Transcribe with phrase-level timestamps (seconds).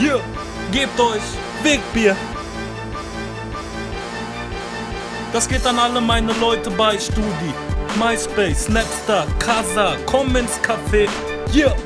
[0.00, 0.18] Hier,
[0.72, 1.20] gebt euch
[1.62, 2.16] Wegbier.
[5.30, 7.52] Das geht an alle meine Leute bei Studi,
[7.98, 11.06] MySpace, Snapstar, Casa, komm ins Café.
[11.52, 11.76] Hier,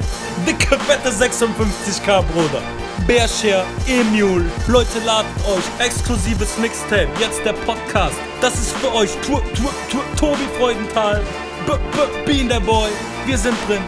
[0.47, 2.63] dicke fette 56k, Bruder.
[3.05, 8.15] Bearshare, Emule, Leute ladet euch, exklusives Mixtape, jetzt der Podcast.
[8.41, 11.21] Das ist für euch, tu, tu, tu, Tobi Freudenthal,
[11.67, 12.91] B, B, Bean der Boy.
[13.27, 13.83] Wir sind drin,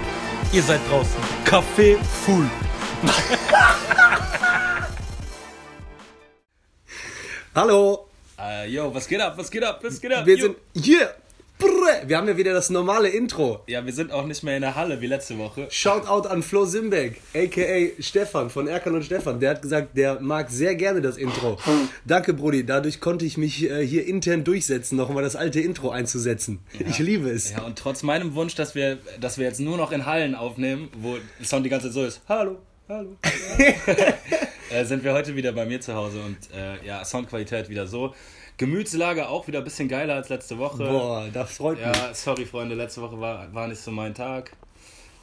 [0.51, 1.15] ihr seid draußen.
[1.45, 2.51] Café full.
[7.55, 8.07] Hallo,
[8.39, 10.27] Äh, yo, was geht ab, was geht ab, was geht ab?
[10.27, 10.45] wir yo.
[10.47, 11.15] sind hier.
[11.59, 13.63] Brr, Wir haben ja wieder das normale Intro.
[13.67, 15.67] Ja, wir sind auch nicht mehr in der Halle wie letzte Woche.
[15.71, 18.03] Shoutout an Flo Simbeck, a.k.a.
[18.03, 19.41] Stefan von Erkan und Stefan.
[19.41, 21.59] Der hat gesagt, der mag sehr gerne das Intro.
[22.05, 22.67] Danke, Brudi.
[22.67, 26.59] Dadurch konnte ich mich äh, hier intern durchsetzen, nochmal das alte Intro einzusetzen.
[26.79, 27.53] Ich liebe es.
[27.53, 30.91] Ja, und trotz meinem Wunsch, dass wir, dass wir jetzt nur noch in Hallen aufnehmen,
[30.99, 32.59] wo der Sound die ganze Zeit so ist, hallo,
[32.89, 33.17] hallo,
[34.71, 38.15] äh, sind wir heute wieder bei mir zu Hause und äh, ja, Soundqualität wieder so.
[38.59, 40.85] Gemütslage auch wieder ein bisschen geiler als letzte Woche.
[40.85, 41.87] Boah, das freut mich.
[41.87, 44.53] Ja, sorry Freunde, letzte Woche war, war nicht so mein Tag,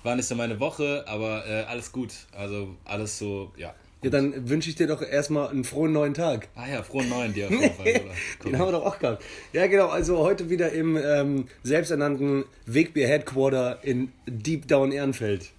[0.04, 2.12] war nicht so meine Woche, aber äh, alles gut.
[2.38, 3.74] Also alles so, ja.
[4.04, 6.50] Ja, dann wünsche ich dir doch erstmal einen frohen neuen Tag.
[6.56, 7.86] Ah ja, frohen neuen dir auf jeden Fall.
[7.86, 8.12] Bruder.
[8.44, 9.24] Den haben wir doch auch gehabt.
[9.54, 9.88] Ja, genau.
[9.88, 15.52] Also heute wieder im ähm, selbsternannten Wegbier Headquarter in Deep Down Ehrenfeld.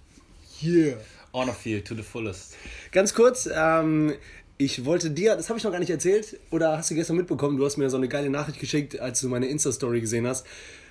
[0.61, 0.97] Yeah.
[1.35, 2.55] Honor Field to the fullest.
[2.91, 4.13] Ganz kurz, ähm,
[4.57, 7.57] ich wollte dir, das habe ich noch gar nicht erzählt, oder hast du gestern mitbekommen,
[7.57, 10.45] du hast mir so eine geile Nachricht geschickt, als du meine Insta-Story gesehen hast.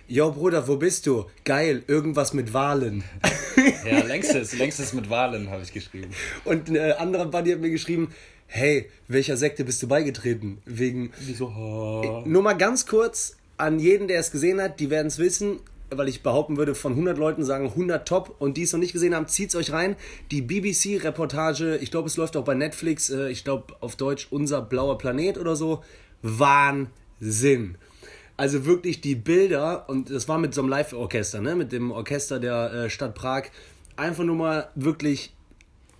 [0.06, 1.24] Yo, Bruder, wo bist du?
[1.44, 3.04] Geil, irgendwas mit Wahlen.
[3.88, 6.10] Ja, längstes, längstes mit Wahlen habe ich geschrieben.
[6.44, 8.12] Und ein äh, anderer Buddy hat mir geschrieben,
[8.46, 10.58] hey, welcher Sekte bist du beigetreten?
[10.64, 12.24] Wegen Wieso?
[12.26, 16.08] Nur mal ganz kurz an jeden, der es gesehen hat, die werden es wissen, weil
[16.08, 19.14] ich behaupten würde, von 100 Leuten sagen 100 top und die es noch nicht gesehen
[19.14, 19.96] haben, zieht's euch rein.
[20.30, 24.62] Die BBC-Reportage, ich glaube, es läuft auch bei Netflix, äh, ich glaube auf Deutsch Unser
[24.62, 25.82] blauer Planet oder so.
[26.22, 27.76] Wahnsinn.
[28.36, 31.54] Also wirklich die Bilder, und das war mit so einem Live-Orchester, ne?
[31.54, 33.44] mit dem Orchester der äh, Stadt Prag.
[33.96, 35.32] Einfach nur mal wirklich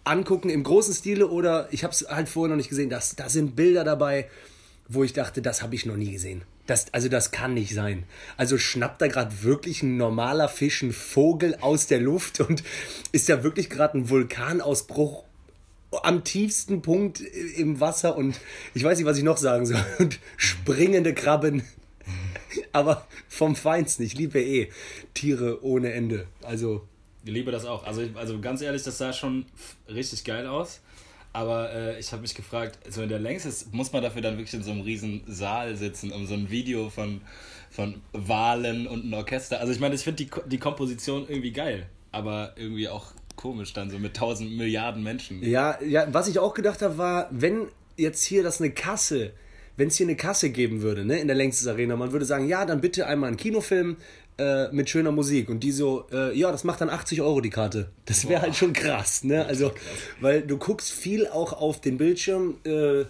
[0.03, 2.91] angucken im großen Stile oder ich habe es halt vorher noch nicht gesehen.
[2.91, 4.28] Das, da sind Bilder dabei,
[4.89, 6.43] wo ich dachte, das habe ich noch nie gesehen.
[6.67, 8.05] Das, also das kann nicht sein.
[8.37, 12.63] Also schnappt da gerade wirklich ein normaler Fisch einen Vogel aus der Luft und
[13.13, 15.25] ist ja wirklich gerade ein Vulkanausbruch
[16.03, 18.41] am tiefsten Punkt im Wasser und
[18.75, 19.85] ich weiß nicht, was ich noch sagen soll.
[19.99, 21.63] Und springende Krabben.
[22.73, 24.05] Aber vom Feinsten.
[24.05, 24.71] Ich liebe eh
[25.13, 26.27] Tiere ohne Ende.
[26.43, 26.87] Also
[27.25, 27.85] Ich liebe das auch.
[27.85, 29.47] Also, also ganz ehrlich, das sah schon
[29.89, 30.81] richtig geil aus.
[31.34, 34.39] Aber äh, ich habe mich gefragt, so in der Längs ist, muss man dafür dann
[34.39, 37.22] wirklich in so einem riesen Saal sitzen, um so ein Video von,
[37.71, 39.59] von Wahlen und ein Orchester.
[39.59, 43.91] Also ich meine, ich finde die, die Komposition irgendwie geil, aber irgendwie auch komisch dann
[43.91, 45.43] so mit tausend Milliarden Menschen.
[45.43, 49.33] Ja, ja, was ich auch gedacht habe, war, wenn jetzt hier das eine Kasse,
[49.77, 52.47] wenn es hier eine Kasse geben würde, ne, in der Längstes Arena, man würde sagen,
[52.47, 53.97] ja, dann bitte einmal einen Kinofilm
[54.39, 57.50] äh, mit schöner Musik und die so, äh, ja, das macht dann 80 Euro die
[57.50, 57.91] Karte.
[58.06, 59.45] Das wäre halt schon krass, ne?
[59.47, 59.72] Also,
[60.21, 63.05] weil du guckst viel auch auf den Bildschirm, äh,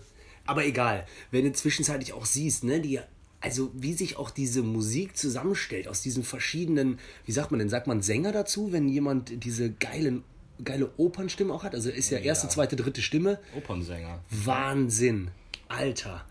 [0.46, 3.00] aber egal, wenn du zwischenzeitlich auch siehst, ne, die
[3.44, 7.86] also wie sich auch diese Musik zusammenstellt aus diesen verschiedenen, wie sagt man denn, sagt
[7.86, 10.24] man Sänger dazu, wenn jemand diese geilen,
[10.64, 11.74] geile Opernstimme auch hat?
[11.74, 13.38] Also ist ja erste, zweite, dritte Stimme.
[13.54, 14.24] Opernsänger.
[14.30, 15.28] Wahnsinn.
[15.68, 16.24] Alter.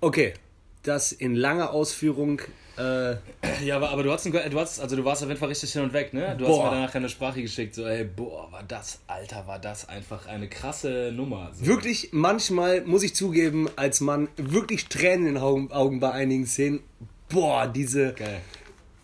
[0.00, 0.32] Okay,
[0.82, 2.40] das in langer Ausführung.
[2.78, 3.16] Äh,
[3.64, 5.72] Ja, aber, aber du hast, einen, du hast, also du warst auf jeden Fall richtig
[5.72, 6.36] hin und weg, ne?
[6.38, 6.64] Du Boah.
[6.64, 10.26] hast mir danach eine Sprache geschickt, so, ey, boah, war das, Alter, war das einfach
[10.26, 11.52] eine krasse Nummer.
[11.54, 11.66] So.
[11.66, 16.80] wirklich, manchmal muss ich zugeben, als Mann wirklich Tränen in den Augen, bei einigen Szenen.
[17.30, 18.40] Boah, diese Geil.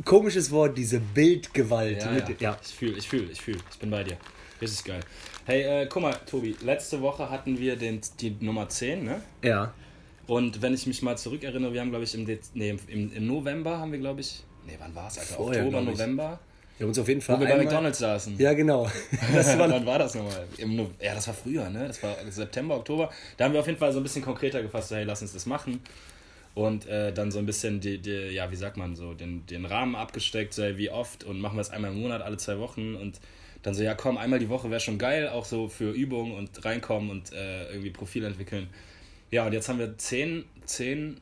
[0.04, 2.03] komisches Wort, diese Bildgewalt.
[2.03, 2.34] Ja, mit, ja.
[2.41, 2.59] ja.
[2.62, 3.59] Ich fühle, ich fühle, ich fühle.
[3.71, 4.16] Ich bin bei dir.
[4.60, 5.00] Richtig geil.
[5.44, 9.22] Hey, äh, guck mal, Tobi, letzte Woche hatten wir den, die Nummer 10, ne?
[9.43, 9.72] ja.
[10.32, 13.26] Und wenn ich mich mal zurückerinnere, wir haben, glaube ich, im, Dez nee, im, im
[13.26, 15.34] November haben wir, glaube ich, nee, wann war es, Alter?
[15.34, 15.82] Vorher, Oktober.
[15.82, 16.41] November,
[16.78, 18.39] Wir haben uns auf jeden Fall wo wir bei McDonalds saßen.
[18.39, 18.89] Ja, genau.
[19.34, 20.47] Das war, Wann war das nochmal?
[21.03, 21.86] Ja, das war früher, ne?
[21.86, 23.10] Das war September, Oktober.
[23.36, 25.34] Da haben wir auf jeden Fall so ein bisschen konkreter gefasst, so, hey, lass uns
[25.34, 25.80] das machen.
[26.54, 29.66] Und äh, dann so ein bisschen, die, die, ja, wie sagt man so, den, den
[29.66, 32.59] Rahmen abgesteckt, so, hey, wie oft und machen wir es einmal im Monat, alle zwei
[32.59, 32.95] Wochen.
[32.95, 33.21] Und
[33.62, 36.65] dann so, ja, komm, einmal die Woche wäre schon geil, auch so für Übungen und
[36.65, 38.71] reinkommen und äh, irgendwie Profil entwickeln.
[39.33, 41.21] Ja, und jetzt haben wir zehn, zehn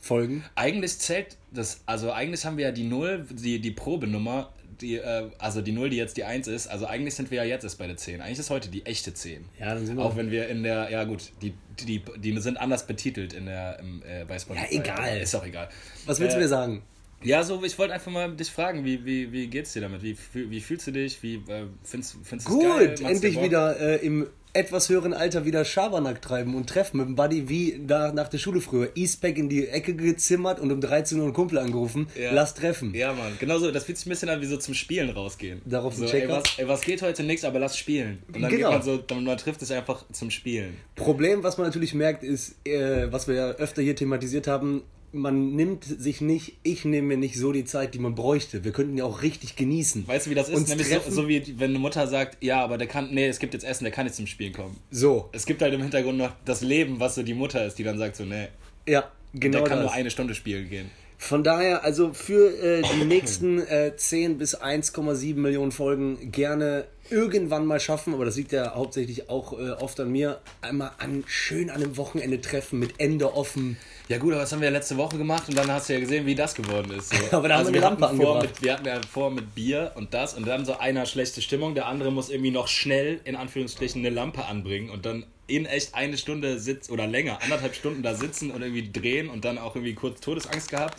[0.00, 0.44] Folgen.
[0.54, 5.30] eigentlich zählt das, also eigentlich haben wir ja die Null, die, die Probenummer, die, äh,
[5.38, 7.78] also die Null, die jetzt die 1 ist, also eigentlich sind wir ja jetzt erst
[7.78, 8.20] bei der 10.
[8.20, 9.44] Eigentlich ist heute die echte 10.
[9.58, 12.40] Ja, dann sind wir Auch wenn wir in der, ja gut, die, die, die, die
[12.40, 14.74] sind anders betitelt in der, im, äh, bei Spotify.
[14.74, 15.18] Ja, egal.
[15.20, 15.68] Ist auch egal.
[16.06, 16.82] Was willst du Äh, mir sagen?
[17.22, 20.02] Ja, so, ich wollte einfach mal dich fragen, wie, wie, wie geht's dir damit?
[20.02, 21.22] Wie, wie, fühlst du dich?
[21.22, 22.88] Wie äh, findest, findest du es geil?
[22.96, 27.14] Gut, endlich wieder äh, im etwas höheren Alter wieder Schabernack treiben und treffen mit dem
[27.14, 28.88] Buddy wie da nach der Schule früher.
[28.96, 32.08] Eastpack in die Ecke gezimmert und um 13 Uhr einen Kumpel angerufen.
[32.20, 32.32] Ja.
[32.32, 32.92] Lass treffen.
[32.94, 33.70] Ja, Mann, genau so.
[33.70, 35.62] Das fühlt sich ein bisschen an wie so zum Spielen rausgehen.
[35.64, 37.22] Darauf so, ey was, ey, was geht heute?
[37.22, 38.22] Nix, aber lass spielen.
[38.26, 38.70] Und dann Genau.
[38.70, 40.76] geht man so, dann, man trifft sich einfach zum Spielen.
[40.96, 44.82] Problem, was man natürlich merkt, ist, äh, was wir ja öfter hier thematisiert haben,
[45.12, 48.64] man nimmt sich nicht, ich nehme mir nicht so die Zeit, die man bräuchte.
[48.64, 50.06] Wir könnten ja auch richtig genießen.
[50.06, 50.56] Weißt du, wie das ist?
[50.56, 51.12] Uns Nämlich so, treffen.
[51.12, 53.84] so wie wenn eine Mutter sagt, ja, aber der kann, nee, es gibt jetzt Essen,
[53.84, 54.76] der kann nicht zum Spielen kommen.
[54.90, 57.84] So, Es gibt halt im Hintergrund noch das Leben, was so die Mutter ist, die
[57.84, 58.48] dann sagt so, nee,
[58.86, 59.86] ja, genau der kann das.
[59.86, 60.90] nur eine Stunde spielen gehen.
[61.18, 67.66] Von daher, also für äh, die nächsten äh, 10 bis 1,7 Millionen Folgen gerne irgendwann
[67.66, 71.68] mal schaffen, aber das liegt ja hauptsächlich auch äh, oft an mir, einmal an, schön
[71.68, 73.76] an einem Wochenende treffen mit Ende offen.
[74.10, 76.00] Ja gut, aber das haben wir ja letzte Woche gemacht und dann hast du ja
[76.00, 77.14] gesehen, wie das geworden ist.
[77.14, 77.16] So.
[77.36, 79.92] Aber da haben wir die hatten Lampe vor mit, Wir hatten ja vor mit Bier
[79.94, 83.36] und das und dann so einer schlechte Stimmung, der andere muss irgendwie noch schnell, in
[83.36, 88.02] Anführungsstrichen, eine Lampe anbringen und dann in echt eine Stunde sitzt oder länger, anderthalb Stunden
[88.02, 90.96] da sitzen und irgendwie drehen und dann auch irgendwie kurz Todesangst gehabt.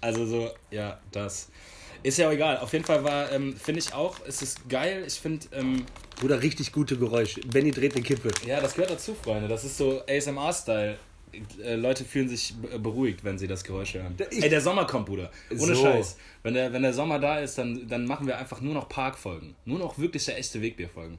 [0.00, 1.50] Also so, ja, das.
[2.02, 2.58] Ist ja auch egal.
[2.58, 5.04] Auf jeden Fall war, ähm, finde ich auch, es ist geil.
[5.06, 5.86] Ich finde, ähm,
[6.24, 7.42] Oder richtig gute Geräusche.
[7.42, 8.30] Benny dreht eine Kippe.
[8.44, 9.46] ja, das gehört dazu, Freunde.
[9.46, 10.98] Das ist so ASMR-Style.
[11.62, 14.14] Äh, Leute fühlen sich be- beruhigt, wenn sie das Geräusch hören.
[14.30, 15.30] Ich- Ey, der Sommer kommt, Bruder.
[15.50, 15.82] Ohne So.
[15.82, 16.16] Scheiß.
[16.42, 19.54] Wenn der, wenn der Sommer da ist, dann, dann machen wir einfach nur noch Parkfolgen.
[19.64, 21.18] Nur noch wirkliche echte Wegbierfolgen.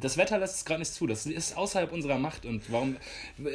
[0.00, 1.06] Das Wetter lässt es gerade nicht zu.
[1.06, 2.46] Das ist außerhalb unserer Macht.
[2.46, 2.96] Und warum.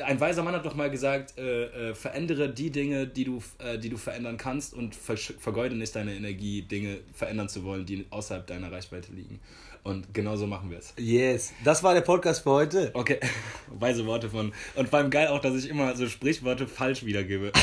[0.05, 3.79] Ein weiser Mann hat doch mal gesagt: äh, äh, verändere die Dinge, die du, äh,
[3.79, 8.45] die du verändern kannst und vergeude nicht deine Energie, Dinge verändern zu wollen, die außerhalb
[8.45, 9.39] deiner Reichweite liegen.
[9.83, 10.93] Und genau so machen wir es.
[10.97, 12.91] Yes, das war der Podcast für heute.
[12.93, 13.19] Okay,
[13.67, 14.51] weise Worte von.
[14.75, 17.51] Und vor allem geil auch, dass ich immer so Sprichworte falsch wiedergebe.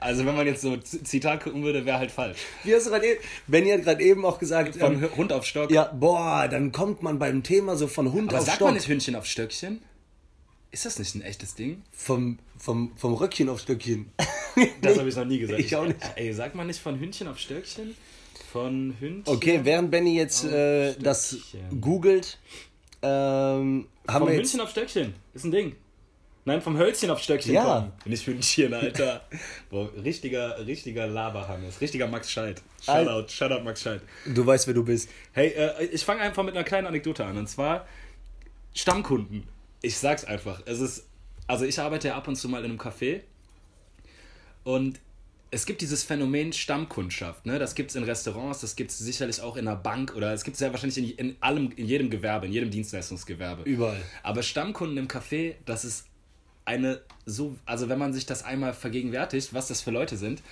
[0.00, 2.38] Also, wenn man jetzt so Zitat gucken würde, wäre halt falsch.
[2.62, 5.44] Wie hast du gerade eben, Benny hat gerade eben auch gesagt, Von ähm, Hund auf
[5.44, 5.72] Stock.
[5.72, 8.68] ja, boah, dann kommt man beim Thema so von Hund Aber auf sagt Stock.
[8.68, 9.82] man nicht Hündchen auf Stöckchen?
[10.70, 11.82] Ist das nicht ein echtes Ding?
[11.90, 14.12] Vom, vom, vom Röckchen auf Stöckchen.
[14.82, 15.58] Das habe ich noch nie gesagt.
[15.58, 15.98] Ich auch nicht.
[16.14, 17.96] Ey, sagt man nicht von Hündchen auf Stöckchen?
[18.52, 19.24] Von Hündchen.
[19.34, 21.36] Okay, während Benny jetzt äh, das
[21.80, 22.38] googelt,
[23.02, 24.60] ähm, haben Vom wir Hündchen jetzt.
[24.60, 25.14] auf Stöckchen.
[25.34, 25.76] Ist ein Ding.
[26.44, 27.62] Nein, vom Hölzchen auf Stöckchen Ja.
[27.64, 27.92] kommen.
[28.06, 29.22] Nicht Hündchen, Alter.
[29.70, 31.78] Boah, richtiger, richtiger Laberhannes.
[31.82, 32.62] Richtiger Max Scheid.
[32.82, 34.00] Shoutout, Shoutout Max Scheid.
[34.24, 35.10] Du weißt, wer du bist.
[35.32, 37.36] Hey, äh, ich fange einfach mit einer kleinen Anekdote an.
[37.36, 37.86] Und zwar
[38.72, 39.46] Stammkunden.
[39.82, 40.62] Ich sag's einfach.
[40.64, 41.06] Es ist,
[41.46, 43.20] also ich arbeite ja ab und zu mal in einem Café
[44.64, 45.00] und
[45.50, 47.46] es gibt dieses Phänomen Stammkundschaft.
[47.46, 47.58] Ne?
[47.58, 50.70] Das gibt's in Restaurants, das gibt's sicherlich auch in einer Bank oder es gibt's ja
[50.72, 53.62] wahrscheinlich in, in allem, in jedem Gewerbe, in jedem Dienstleistungsgewerbe.
[53.62, 54.00] Überall.
[54.22, 56.06] Aber Stammkunden im Café, das ist
[56.64, 60.42] eine so, also wenn man sich das einmal vergegenwärtigt, was das für Leute sind,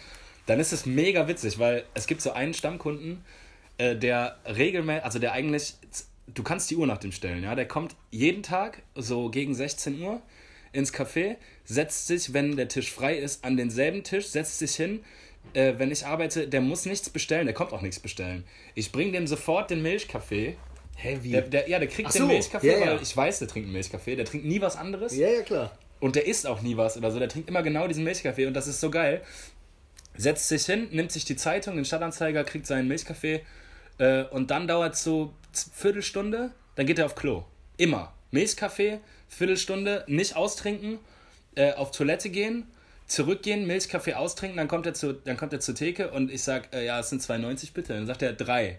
[0.47, 3.23] dann ist es mega witzig, weil es gibt so einen Stammkunden,
[3.79, 5.75] äh, der regelmäßig, also der eigentlich,
[6.27, 10.01] du kannst die Uhr nach dem stellen, ja, der kommt jeden Tag so gegen 16
[10.01, 10.23] Uhr
[10.77, 15.03] ins Café, setzt sich, wenn der Tisch frei ist, an denselben Tisch, setzt sich hin.
[15.53, 18.45] Äh, wenn ich arbeite, der muss nichts bestellen, der kommt auch nichts bestellen.
[18.75, 20.57] Ich bringe dem sofort den Milchkaffee.
[20.97, 21.33] Hä, wie?
[21.33, 22.87] Der, der, ja, der kriegt Ach den so, Milchkaffee, ja, ja.
[22.93, 24.17] weil ich weiß, der trinkt einen Milchkaffee.
[24.17, 25.17] Der trinkt nie was anderes.
[25.17, 25.77] ja, ja, klar.
[25.99, 27.19] Und der isst auch nie was oder so.
[27.19, 29.23] Der trinkt immer genau diesen Milchkaffee und das ist so geil.
[30.17, 33.43] Setzt sich hin, nimmt sich die Zeitung, den Stadtanzeiger, kriegt seinen Milchkaffee
[33.99, 37.45] äh, und dann dauert es so Viertelstunde, dann geht er auf Klo.
[37.77, 38.13] Immer.
[38.37, 40.99] Milchkaffee, Viertelstunde, nicht austrinken,
[41.55, 42.67] äh, auf Toilette gehen,
[43.07, 46.75] zurückgehen, Milchkaffee austrinken, dann kommt er, zu, dann kommt er zur Theke und ich sag,
[46.75, 47.95] äh, ja, es sind 2,90 bitte.
[47.95, 48.79] Dann sagt er 3.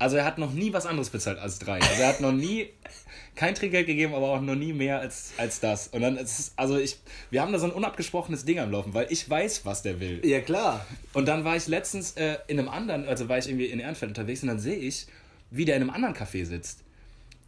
[0.00, 1.80] Also er hat noch nie was anderes bezahlt als 3.
[1.80, 2.70] Also er hat noch nie
[3.36, 5.86] kein Trinkgeld gegeben, aber auch noch nie mehr als, als das.
[5.88, 6.98] Und dann ist es, also ich,
[7.30, 10.20] wir haben da so ein unabgesprochenes Ding am Laufen, weil ich weiß, was der will.
[10.24, 10.84] Ja, klar.
[11.12, 14.10] Und dann war ich letztens äh, in einem anderen, also war ich irgendwie in Ehrenfeld
[14.10, 15.06] unterwegs und dann sehe ich,
[15.52, 16.80] wie der in einem anderen Café sitzt.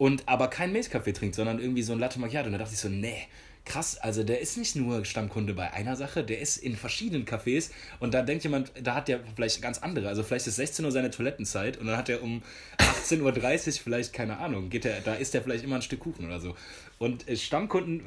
[0.01, 2.47] Und aber kein Milchkaffee trinkt, sondern irgendwie so ein Latte Macchiato.
[2.47, 3.27] Und da dachte ich so, nee,
[3.65, 7.69] krass, also der ist nicht nur Stammkunde bei einer Sache, der ist in verschiedenen Cafés
[7.99, 10.07] und da denkt jemand, da hat der vielleicht ganz andere.
[10.07, 12.41] Also vielleicht ist 16 Uhr seine Toilettenzeit und dann hat er um
[12.79, 16.25] 18.30 Uhr vielleicht, keine Ahnung, geht der, da isst er vielleicht immer ein Stück Kuchen
[16.25, 16.55] oder so.
[16.97, 18.01] Und äh, Stammkunden.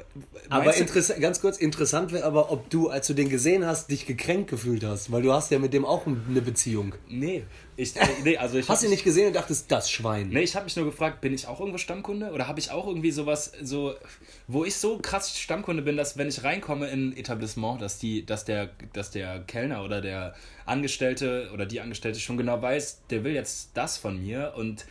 [0.49, 4.07] Aber du- ganz kurz, interessant wäre aber, ob du, als du den gesehen hast, dich
[4.07, 5.13] gekränkt gefühlt hast.
[5.13, 6.95] Weil du hast ja mit dem auch eine Beziehung.
[7.09, 7.45] Nee,
[7.77, 10.29] ich, äh, nee, also ich Hast du ihn nicht gesehen und dachtest, das Schwein.
[10.29, 12.33] Nee, ich habe mich nur gefragt, bin ich auch irgendwo Stammkunde?
[12.33, 13.95] Oder habe ich auch irgendwie sowas, so,
[14.47, 18.25] wo ich so krass Stammkunde bin, dass wenn ich reinkomme in ein Etablissement, dass, die,
[18.25, 20.35] dass, der, dass der Kellner oder der
[20.67, 24.87] Angestellte oder die Angestellte schon genau weiß, der will jetzt das von mir und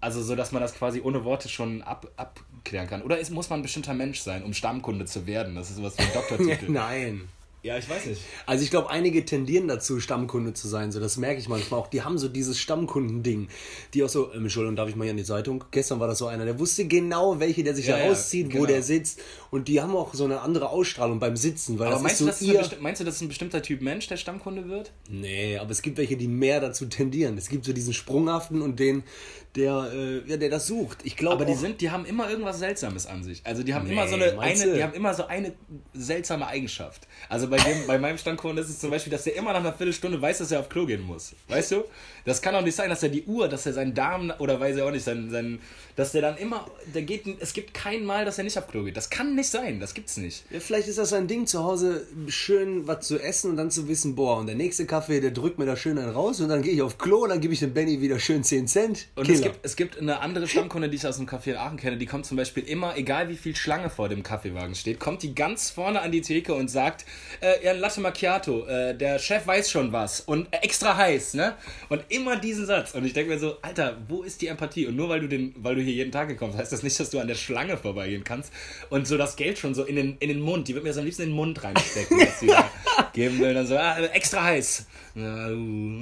[0.00, 3.02] also so, dass man das quasi ohne Worte schon ab, abklären kann.
[3.02, 5.54] Oder ist, muss man ein bestimmter Mensch sein, um Stammkunde zu werden?
[5.54, 6.70] Das ist sowas wie ein Doktortitel.
[6.70, 7.28] Nein.
[7.64, 8.20] Ja, ich weiß nicht.
[8.44, 10.92] Also ich glaube, einige tendieren dazu, Stammkunde zu sein.
[10.92, 11.86] So, das merke ich manchmal auch.
[11.86, 13.48] Die haben so dieses Stammkundending.
[13.94, 15.64] Die auch so, ähm, Entschuldigung, darf ich mal hier an die Zeitung?
[15.70, 18.48] Gestern war das so einer, der wusste genau, welche der sich Ja, da ja, rauszieht,
[18.48, 18.66] wo genau.
[18.66, 19.22] der sitzt.
[19.50, 21.78] Und die haben auch so eine andere Ausstrahlung beim Sitzen.
[21.78, 22.70] Weil Aber meinst, du, so eine ihr...
[22.80, 24.92] meinst du, das ist ein bestimmter Typ Mensch, der Stammkunde wird?
[25.08, 27.38] Nee, aber es gibt welche, die mehr dazu tendieren.
[27.38, 29.04] Es gibt so diesen Sprunghaften und den,
[29.56, 30.98] der, äh, ja, der das sucht.
[31.04, 33.40] Ich glaube Aber die auch- sind, die haben immer irgendwas Seltsames an sich.
[33.44, 35.52] Also die haben Nee, immer so eine, eine die haben immer so eine
[35.92, 37.06] seltsame Eigenschaft.
[37.28, 39.72] Also bei dem, bei meinem Stammkunden ist es zum Beispiel, dass der immer nach einer
[39.72, 41.32] Viertelstunde weiß, dass er auf Klo gehen muss.
[41.48, 41.84] Weißt du?
[42.24, 44.76] Das kann auch nicht sein, dass er die Uhr, dass er seinen Darm oder weiß
[44.76, 45.60] er auch nicht, sein, sein,
[45.94, 48.82] dass der dann immer, der geht, es gibt kein Mal, dass er nicht auf Klo
[48.82, 48.96] geht.
[48.96, 49.78] Das kann nicht sein.
[49.78, 50.44] Das gibt's nicht.
[50.50, 53.86] Ja, vielleicht ist das ein Ding, zu Hause schön was zu essen und dann zu
[53.88, 56.62] wissen, boah, und der nächste Kaffee, der drückt mir da schön einen raus und dann
[56.62, 59.06] gehe ich auf Klo und dann gebe ich dem Benny wieder schön 10 Cent.
[59.14, 61.76] Und es gibt, es gibt eine andere Stammkunde, die ich aus dem Café in Aachen
[61.76, 65.22] kenne, die kommt zum Beispiel immer, egal wie viel Schlange vor dem Kaffeewagen steht, kommt
[65.22, 67.04] die ganz vorne an die Theke und sagt,
[67.40, 71.34] äh, ja, ein Latte Macchiato, äh, der Chef weiß schon was und äh, extra heiß,
[71.34, 71.54] ne?
[71.88, 72.94] Und immer diesen Satz.
[72.94, 74.86] Und ich denke mir so, Alter, wo ist die Empathie?
[74.86, 77.10] Und nur weil du, den, weil du hier jeden Tag gekommen heißt das nicht, dass
[77.10, 78.52] du an der Schlange vorbeigehen kannst
[78.90, 81.00] und so das Geld schon so in den, in den Mund, die wird mir so
[81.00, 82.70] am liebsten in den Mund reinstecken, was sie da
[83.12, 83.54] geben will.
[83.54, 84.86] Dann so, ah, extra heiß.
[85.16, 85.54] Ja, du,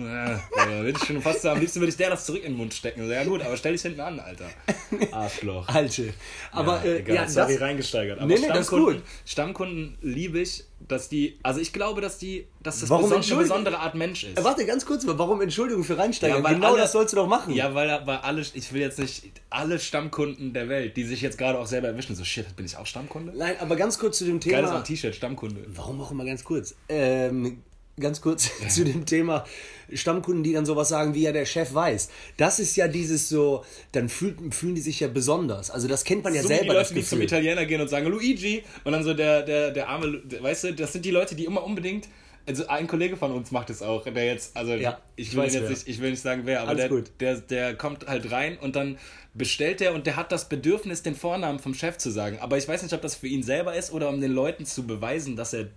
[0.07, 2.53] ja, ja, würde ich schon fast so, am liebsten würde ich der das zurück in
[2.53, 3.07] den Mund stecken.
[3.11, 4.47] Ja gut, aber stell dich hinten an, Alter.
[5.13, 5.69] Arschloch.
[5.69, 6.15] Alte.
[6.51, 8.19] Aber ja, äh, egal, ja, sorry, das, reingesteigert.
[8.19, 9.05] Aber Nee, nee, das ist Stammkunden, gut.
[9.27, 13.43] Stammkunden liebe ich, dass die, also ich glaube, dass die, dass das Warum beson eine
[13.43, 14.39] besondere Art Mensch ist.
[14.39, 16.43] Äh, Warte, ganz kurz mal, warum Entschuldigung für Reinsteiger?
[16.43, 17.53] weil genau alle- das sollst du doch machen.
[17.55, 21.37] Ja, weil, weil alle, ich will jetzt nicht, alle Stammkunden der Welt, die sich jetzt
[21.37, 23.35] gerade auch selber erwischen, so shit, bin ich auch Stammkunde?
[23.37, 24.57] Nein, aber ganz kurz zu dem Thema.
[24.57, 25.65] Geiles am T-Shirt, Stammkunde.
[25.69, 26.75] Warum auch immer ganz kurz?
[26.89, 27.63] Ähm,
[28.01, 29.45] ganz kurz zu dem Thema
[29.93, 32.09] Stammkunden, die dann sowas sagen, wie ja der Chef weiß.
[32.37, 35.71] Das ist ja dieses so, dann fühlt, fühlen die sich ja besonders.
[35.71, 37.21] Also das kennt man ja so selber, die das Leute, die zum.
[37.21, 40.93] Italiener gehen und sagen Luigi und dann so der, der, der arme, weißt du, das
[40.93, 42.09] sind die Leute, die immer unbedingt,
[42.47, 45.55] also ein Kollege von uns macht es auch, der jetzt, also Ja, ich will weiß
[45.55, 45.71] jetzt wer.
[45.71, 46.89] nicht, ich will nicht sagen wer, aber der,
[47.21, 48.99] der, der kommt halt rein und dann
[49.35, 52.39] bestellt er und der hat das Bedürfnis, den Vornamen vom Chef zu sagen.
[52.41, 54.87] Aber ich weiß nicht, ob das für ihn selber ist oder um den Leuten zu
[54.87, 55.69] beweisen, dass er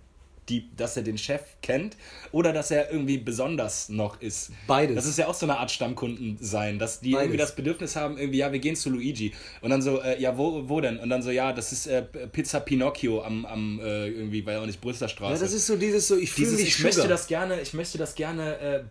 [0.48, 1.96] die, dass er den Chef kennt
[2.32, 4.50] oder dass er irgendwie besonders noch ist.
[4.66, 4.96] Beides.
[4.96, 7.24] Das ist ja auch so eine Art Stammkunden sein, dass die Beides.
[7.24, 9.32] irgendwie das Bedürfnis haben, irgendwie, ja, wir gehen zu Luigi.
[9.60, 10.98] Und dann so, äh, ja, wo, wo denn?
[10.98, 14.66] Und dann so, ja, das ist äh, Pizza Pinocchio am, am äh, irgendwie, weil auch
[14.66, 15.34] nicht Brüsseler Straße.
[15.34, 16.92] Ja, das ist so dieses so, ich fühle mich ich Sugar.
[16.92, 18.82] möchte das gerne, ich möchte das gerne äh, äh,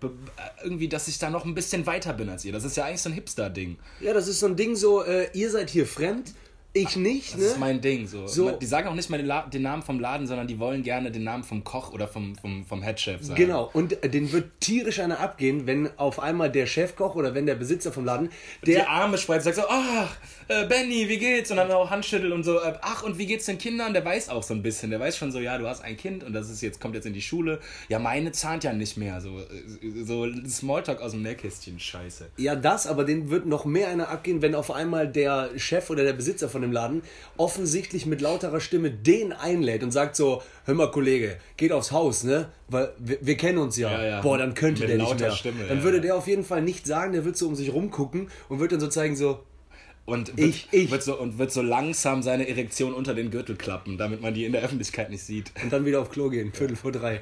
[0.64, 2.52] irgendwie, dass ich da noch ein bisschen weiter bin als ihr.
[2.52, 3.78] Das ist ja eigentlich so ein Hipster-Ding.
[4.02, 6.34] Ja, das ist so ein Ding so, äh, ihr seid hier fremd,
[6.76, 7.46] ich nicht, Das ne?
[7.48, 8.06] ist mein Ding.
[8.08, 8.28] So.
[8.28, 8.52] So.
[8.52, 11.24] Die sagen auch nicht mal den, den Namen vom Laden, sondern die wollen gerne den
[11.24, 13.36] Namen vom Koch oder vom, vom, vom Headchef sagen.
[13.40, 17.46] Genau, und äh, den wird tierisch einer abgehen, wenn auf einmal der Chefkoch oder wenn
[17.46, 18.30] der Besitzer vom Laden,
[18.66, 20.16] Die der Arme spreizt, sagt so, ach,
[20.48, 21.52] äh, Benny, wie geht's?
[21.52, 23.94] Und dann auch Handschüttel und so, äh, ach, und wie geht's den Kindern?
[23.94, 26.24] Der weiß auch so ein bisschen, der weiß schon so, ja, du hast ein Kind
[26.24, 27.60] und das ist jetzt, kommt jetzt in die Schule.
[27.90, 29.22] Ja, meine zahnt ja nicht mehr.
[29.22, 32.28] So, äh, so Smalltalk aus dem Nähkästchen, scheiße.
[32.38, 36.04] Ja, das, aber den wird noch mehr einer abgehen, wenn auf einmal der Chef oder
[36.04, 37.02] der Besitzer von dem Laden
[37.38, 42.24] offensichtlich mit lauterer Stimme den einlädt und sagt so, hör mal Kollege, geht aufs Haus,
[42.24, 42.50] ne?
[42.68, 43.92] Weil wir, wir kennen uns ja.
[43.92, 44.22] Ja, ja.
[44.22, 45.36] Boah, dann könnte Mit der nicht lauter mehr.
[45.36, 47.72] Stimme, dann ja, würde der auf jeden Fall nicht sagen, der wird so um sich
[47.72, 49.44] rumgucken und wird dann so zeigen so,
[50.06, 50.92] Und wird, Ich- ich.
[50.92, 54.46] Wird, so, und wird so langsam seine Erektion unter den Gürtel klappen, damit man die
[54.46, 55.52] in der Öffentlichkeit nicht sieht.
[55.64, 57.20] und dann wieder auf Klo gehen, Viertel vor drei.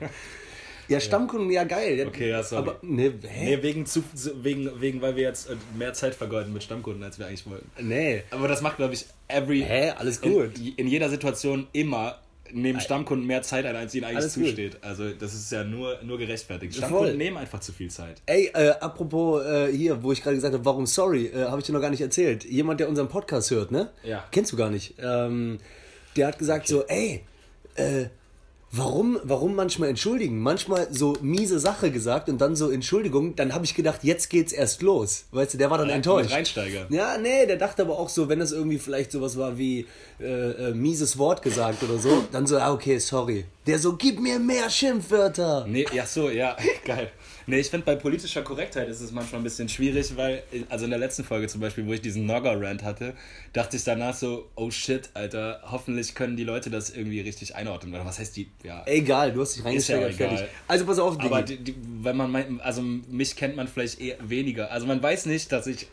[0.89, 2.03] Ja, Stammkunden, ja geil.
[2.05, 2.61] Okay, ja, sorry.
[2.63, 3.55] Aber, ne, hä?
[3.55, 7.01] Nee, wegen, zu, zu- wegen, wegen, weil wir jetzt äh, mehr Zeit vergeuden mit Stammkunden,
[7.03, 7.69] als wir eigentlich wollten.
[7.79, 8.23] Nee.
[8.31, 9.61] Aber das macht, glaube ich, every.
[9.61, 10.57] Hä, alles gut.
[10.59, 12.19] In, in jeder Situation immer
[12.51, 14.45] nehmen Stammkunden mehr Zeit ein, als ihnen eigentlich Alles gut.
[14.45, 14.77] zusteht.
[14.81, 16.75] Also das ist ja nur, nur gerechtfertigt.
[16.75, 16.85] Voll.
[16.85, 18.21] Stammkunden nehmen einfach zu viel Zeit.
[18.25, 21.65] Ey, äh, apropos äh, hier, wo ich gerade gesagt habe, warum sorry, äh, habe ich
[21.65, 22.43] dir noch gar nicht erzählt.
[22.45, 23.89] Jemand, der unseren Podcast hört, ne?
[24.03, 24.23] Ja.
[24.31, 24.95] Kennst du gar nicht.
[24.99, 25.57] Ähm,
[26.15, 27.23] der hat gesagt so, ey,
[27.75, 28.05] äh,
[28.73, 30.39] warum, warum manchmal entschuldigen?
[30.41, 33.35] Manchmal so miese Sache gesagt und dann so Entschuldigung.
[33.35, 35.25] Dann habe ich gedacht, jetzt geht's erst los.
[35.31, 36.29] Weißt du, der war dann enttäuscht.
[36.29, 36.87] Mit Reinsteiger.
[36.89, 39.85] Ja, nee, der dachte aber auch so, wenn es irgendwie vielleicht sowas war wie
[40.19, 43.45] äh, äh, mieses Wort gesagt oder so, dann so, ah, okay, sorry.
[43.67, 45.65] Der so, gib mir mehr Schimpfwörter.
[45.67, 47.11] Nee, ja so, ja, geil.
[47.45, 50.91] Nee, ich finde bei politischer Korrektheit ist es manchmal ein bisschen schwierig, weil, also in
[50.91, 53.13] der letzten Folge zum Beispiel, wo ich diesen Nogger-Rant hatte,
[53.51, 57.93] dachte ich danach so, oh shit, Alter, hoffentlich können die Leute das irgendwie richtig einordnen.
[57.93, 58.83] Oder was heißt die, ja.
[58.85, 60.45] Egal, du hast dich reingesteigert, ja fertig.
[60.67, 61.63] Also pass auf, Aber Digi.
[61.63, 64.71] die, die, wenn man meint, also mich kennt man vielleicht eher weniger.
[64.71, 65.87] Also man weiß nicht, dass ich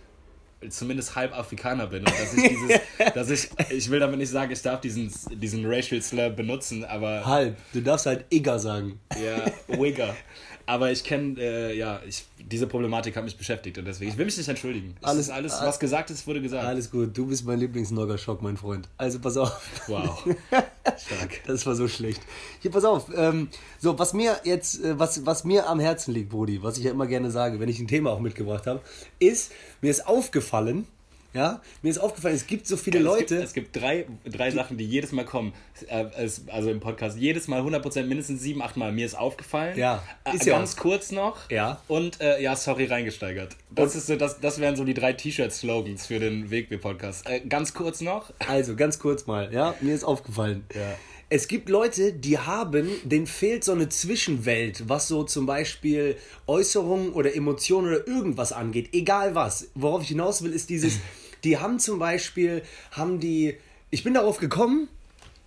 [0.69, 2.80] zumindest halb Afrikaner bin und dass ich dieses,
[3.14, 7.25] dass ich, ich will damit nicht sagen, ich darf diesen, diesen Racial Slur benutzen, aber
[7.25, 7.57] Halb.
[7.73, 9.00] Du darfst halt Igger sagen.
[9.14, 9.47] ja,
[9.78, 10.14] Wigger.
[10.71, 14.25] Aber ich kenne, äh, ja, ich, diese Problematik hat mich beschäftigt und deswegen, ich will
[14.27, 14.95] mich nicht entschuldigen.
[15.00, 16.65] Es Alles- ist alles, was gesagt ist, wurde gesagt.
[16.65, 18.89] Alles gut, du bist mein Lieblingsnogger-Schock, mein Freund.
[18.97, 19.61] Also pass auf.
[19.89, 20.25] Wow.
[20.97, 21.41] Stark.
[21.49, 22.21] Das war so schlecht.
[22.61, 23.07] Hier, pass auf.
[23.17, 23.49] Ähm,
[23.81, 26.93] so, was mir jetzt, äh, was, was mir am Herzen liegt, Brudi, was ich ja
[26.93, 28.81] immer gerne sage, wenn ich ein Thema auch mitgebracht habe,
[29.19, 29.50] ist,
[29.81, 30.87] mir ist aufgefallen,
[31.32, 33.34] ja, mir ist aufgefallen, es gibt so viele Es Leute.
[33.37, 35.52] gibt, es gibt drei, drei Sachen, die jedes Mal kommen.
[35.88, 36.06] Äh,
[36.49, 37.16] also im Podcast.
[37.18, 38.92] Jedes Mal 100%, mindestens sieben, acht Mal.
[38.92, 39.78] Mir ist aufgefallen.
[39.78, 40.80] Ja, Äh, ist ja ganz auch.
[40.82, 41.49] kurz noch.
[41.50, 41.80] Ja.
[41.88, 43.56] Und äh, ja, sorry, reingesteigert.
[43.70, 47.28] Das, ist so, das, das wären so die drei T-Shirt-Slogans für den Wegweh-Podcast.
[47.28, 48.32] Äh, ganz kurz noch.
[48.49, 50.64] Also, ganz kurz mal, ja, mir ist aufgefallen.
[50.75, 50.96] Ja.
[51.32, 56.16] Es gibt Leute, die haben, denen fehlt so eine Zwischenwelt, was so zum Beispiel
[56.49, 59.68] Äußerungen oder Emotionen oder irgendwas angeht, egal was.
[59.76, 60.99] Worauf ich hinaus will, ist dieses,
[61.44, 63.56] die haben zum Beispiel, haben die,
[63.90, 64.88] ich bin darauf gekommen,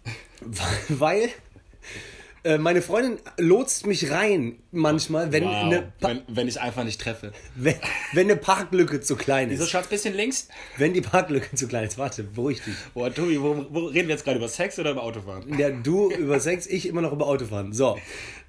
[0.90, 1.30] weil
[2.46, 5.64] äh, meine Freundin lotst mich rein manchmal, wenn, Wow.
[5.64, 7.32] eine, Pa- Wenn, wenn ich einfach nicht treffe.
[7.56, 7.76] wenn,
[8.12, 9.70] wenn eine Parklücke zu klein Wieso ist.
[9.70, 10.50] Schatz, bisschen links?
[10.76, 12.74] Wenn die Parklücke zu klein ist, warte, beruhig dich.
[12.94, 15.58] Boah, Tobi, wo, wo reden wir jetzt gerade über Sex oder über Autofahren?
[15.58, 17.72] Ja, du über Sex, ich immer noch über Autofahren.
[17.72, 17.98] So,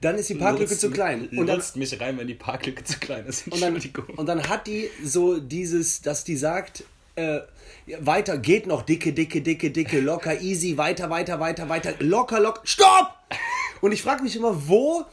[0.01, 1.29] dann ist die Parklücke Lotst zu klein.
[1.29, 3.47] Und dann, lotst mich rein, wenn die Parklücke zu klein ist.
[3.47, 3.81] und, dann,
[4.17, 6.83] und dann hat die so dieses, dass die sagt,
[7.17, 7.41] äh,
[8.01, 12.63] weiter, geht noch, dicke, dicke, dicke, dicke, locker, easy, weiter, weiter, weiter, weiter, locker, locker,
[12.65, 13.15] stopp!
[13.81, 15.05] Und ich frage mich immer, wo,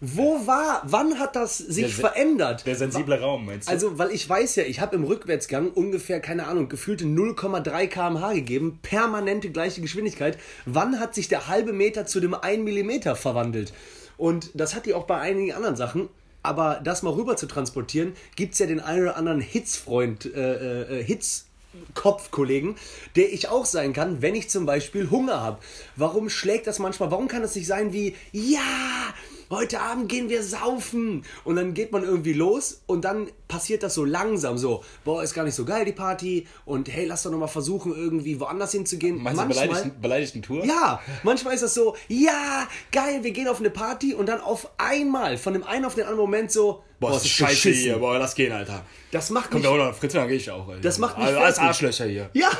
[0.00, 2.66] wo war, wann hat das sich Der verändert?
[2.66, 3.72] Der sensible Raum, meinst du?
[3.72, 8.32] Also, weil ich weiß ja, ich habe im Rückwärtsgang ungefähr, keine Ahnung, gefühlte 0,3 km/h
[8.32, 10.38] gegeben, permanente gleiche Geschwindigkeit.
[10.66, 13.72] Wann hat sich der halbe Meter zu dem 1 Millimeter verwandelt?
[14.16, 16.08] Und das hat die auch bei einigen anderen Sachen.
[16.48, 21.00] Aber das mal rüber zu transportieren, gibt es ja den einen oder anderen Hitzfreund, äh,
[21.00, 22.76] äh, Hitzkopfkollegen,
[23.16, 25.58] der ich auch sein kann, wenn ich zum Beispiel Hunger habe.
[25.94, 27.10] Warum schlägt das manchmal?
[27.10, 29.07] Warum kann das nicht sein wie, ja,
[29.50, 31.24] heute Abend gehen wir saufen.
[31.44, 35.34] Und dann geht man irgendwie los und dann passiert das so langsam so, boah, ist
[35.34, 39.22] gar nicht so geil die Party und hey, lass doch nochmal versuchen, irgendwie woanders hinzugehen.
[39.22, 40.64] Meinst du beleidigten, beleidigten Tour?
[40.64, 44.70] Ja, manchmal ist das so, ja, geil, wir gehen auf eine Party und dann auf
[44.78, 47.82] einmal, von dem einen auf den anderen Moment so, Boah, ist scheiße beschissen.
[47.82, 47.98] hier.
[47.98, 48.84] Boah, lass gehen, Alter.
[49.12, 50.80] Das macht Kommt mich, da auch noch Fritz, dann geh ich auch, Alter.
[50.80, 51.58] Das macht mich also, alles.
[51.58, 52.30] Arschlöcher hier.
[52.34, 52.50] ja,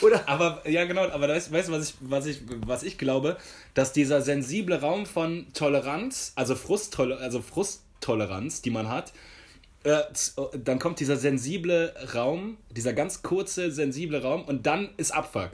[0.00, 3.36] oder, Aber ja, genau, aber weißt, weißt du, was ich, was, ich, was ich glaube,
[3.74, 9.12] dass dieser sensible Raum von Toleranz, also, Frusttoler also Frusttoleranz, die man hat,
[9.84, 15.12] äh, z- dann kommt dieser sensible Raum, dieser ganz kurze, sensible Raum und dann ist
[15.12, 15.50] Abfuck.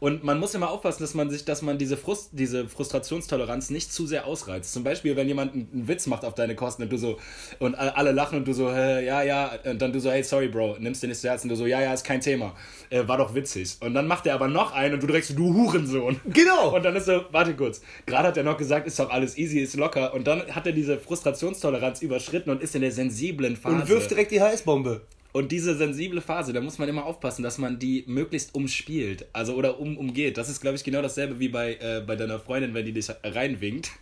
[0.00, 3.92] Und man muss immer aufpassen, dass man sich, dass man diese Frust, diese Frustrationstoleranz nicht
[3.92, 4.72] zu sehr ausreizt.
[4.72, 7.18] Zum Beispiel, wenn jemand einen, Witz macht auf deine Kosten und du so,
[7.58, 10.48] und alle lachen und du so, äh, ja, ja, und dann du so, hey, sorry,
[10.48, 12.54] Bro, nimmst dir nicht zu Herzen, du so, ja, ja, ist kein Thema.
[12.88, 13.76] Äh, war doch witzig.
[13.80, 16.18] Und dann macht er aber noch einen und du direkt so, du Hurensohn.
[16.32, 16.74] Genau.
[16.74, 19.58] Und dann ist so, warte kurz, gerade hat er noch gesagt, ist doch alles easy,
[19.58, 20.14] ist locker.
[20.14, 23.74] Und dann hat er diese Frustrationstoleranz überschritten und ist in der sensiblen Phase.
[23.76, 25.02] und wirft direkt die HS-Bombe.
[25.32, 29.26] Und diese sensible Phase, da muss man immer aufpassen, dass man die möglichst umspielt.
[29.32, 30.36] Also oder um, umgeht.
[30.36, 33.08] Das ist, glaube ich, genau dasselbe wie bei, äh, bei deiner Freundin, wenn die dich
[33.22, 33.92] reinwinkt.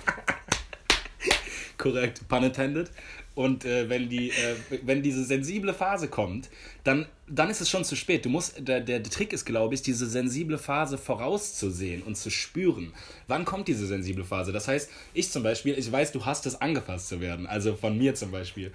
[1.78, 2.90] Korrekt, pun intended.
[3.34, 6.48] Und äh, wenn, die, äh, wenn diese sensible Phase kommt,
[6.84, 8.26] dann, dann ist es schon zu spät.
[8.26, 12.92] Du musst, der, der Trick ist, glaube ich, diese sensible Phase vorauszusehen und zu spüren.
[13.26, 14.52] Wann kommt diese sensible Phase?
[14.52, 17.46] Das heißt, ich zum Beispiel, ich weiß, du hast es angefasst zu werden.
[17.46, 18.70] Also von mir zum Beispiel.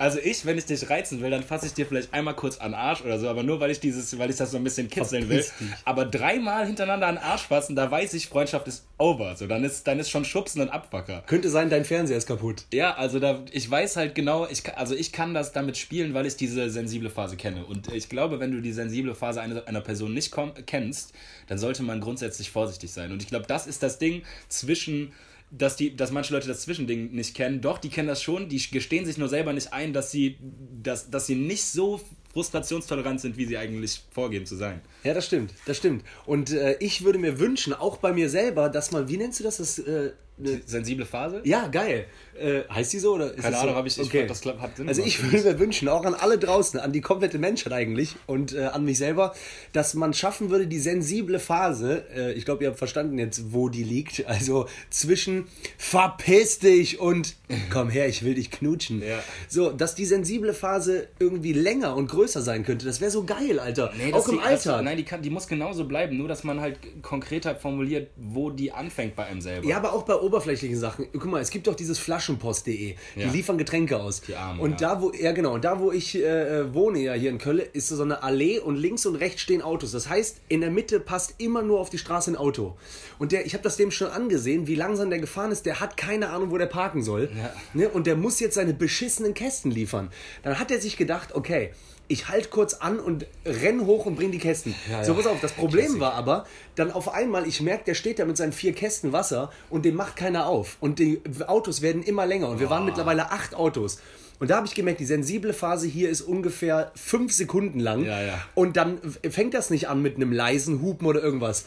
[0.00, 2.74] Also ich, wenn ich dich reizen will, dann fasse ich dir vielleicht einmal kurz an
[2.74, 5.28] Arsch oder so, aber nur weil ich dieses, weil ich das so ein bisschen kitzeln
[5.28, 5.44] will.
[5.84, 9.36] Aber dreimal hintereinander an Arsch fassen, da weiß ich, Freundschaft ist over.
[9.36, 11.22] So, dann ist, dann ist schon Schubsen und Abwacker.
[11.28, 12.64] Könnte sein, dein Fernseher ist kaputt.
[12.72, 16.26] Ja, also da, ich weiß halt genau, ich, also ich kann das damit spielen, weil
[16.26, 17.51] ich diese sensible Phase kenne.
[17.58, 20.34] Und ich glaube, wenn du die sensible Phase einer, einer Person nicht
[20.66, 21.12] kennst,
[21.46, 23.12] dann sollte man grundsätzlich vorsichtig sein.
[23.12, 25.12] Und ich glaube, das ist das Ding zwischen,
[25.50, 27.60] dass, die, dass manche Leute das Zwischending nicht kennen.
[27.60, 30.38] Doch, die kennen das schon, die gestehen sich nur selber nicht ein, dass sie,
[30.82, 32.00] dass, dass sie nicht so
[32.32, 34.80] frustrationstolerant sind, wie sie eigentlich vorgeben zu sein.
[35.04, 36.04] Ja, das stimmt, das stimmt.
[36.24, 39.44] Und äh, ich würde mir wünschen, auch bei mir selber, dass man, wie nennst du
[39.44, 39.58] das?
[39.58, 41.42] das äh, ne, Sensible Phase?
[41.44, 42.06] ja, geil.
[42.38, 43.14] Äh, heißt die so?
[43.14, 43.78] Oder ist Keine Ahnung, so?
[43.78, 46.38] hab ich- ich fand, das hat Sinn Also ich würde mir wünschen, auch an alle
[46.38, 49.34] draußen, an die komplette Menschheit eigentlich und äh, an mich selber,
[49.72, 53.68] dass man schaffen würde, die sensible Phase, äh, ich glaube, ihr habt verstanden jetzt, wo
[53.68, 57.36] die liegt, also zwischen verpiss dich und
[57.70, 59.02] komm her, ich will dich knutschen.
[59.02, 59.22] Ja.
[59.48, 63.58] So, dass die sensible Phase irgendwie länger und größer sein könnte, das wäre so geil,
[63.58, 63.92] Alter.
[63.98, 64.76] Nee, auch im die, Alltag.
[64.76, 68.50] Das, nein, die, kann, die muss genauso bleiben, nur dass man halt konkreter formuliert, wo
[68.50, 69.66] die anfängt bei einem selber.
[69.68, 71.06] Ja, aber auch bei, oberflächlichen Sachen.
[71.12, 72.94] Guck mal, es gibt doch dieses Flaschenpost.de.
[73.16, 73.30] Die Ja.
[73.30, 74.20] liefern Getränke aus.
[74.22, 77.30] Die Armen, und da, wo, ja genau, und da, wo ich äh, wohne, ja hier
[77.30, 79.92] in Köln, ist so eine Allee und links und rechts stehen Autos.
[79.92, 82.76] Das heißt, in der Mitte passt immer nur auf die Straße ein Auto.
[83.18, 85.66] Und der, ich habe das dem schon angesehen, wie langsam der gefahren ist.
[85.66, 87.30] Der hat keine Ahnung, wo der parken soll.
[87.74, 87.88] Ne?
[87.88, 90.10] Und der muss jetzt seine beschissenen Kästen liefern.
[90.42, 91.70] Dann hat er sich gedacht, okay,
[92.12, 94.74] ich halte kurz an und renn hoch und bring die Kästen.
[94.90, 96.44] Ja, so, pass auf, das Problem war aber,
[96.74, 99.94] dann auf einmal, ich merke, der steht da mit seinen vier Kästen Wasser und den
[99.94, 100.76] macht keiner auf.
[100.80, 103.98] Und die Autos werden immer länger und wir waren mittlerweile acht Autos.
[104.40, 108.04] Und da habe ich gemerkt, die sensible Phase hier ist ungefähr fünf Sekunden lang.
[108.04, 108.44] Ja, ja.
[108.54, 108.98] Und dann
[109.30, 111.64] fängt das nicht an mit einem leisen Hupen oder irgendwas.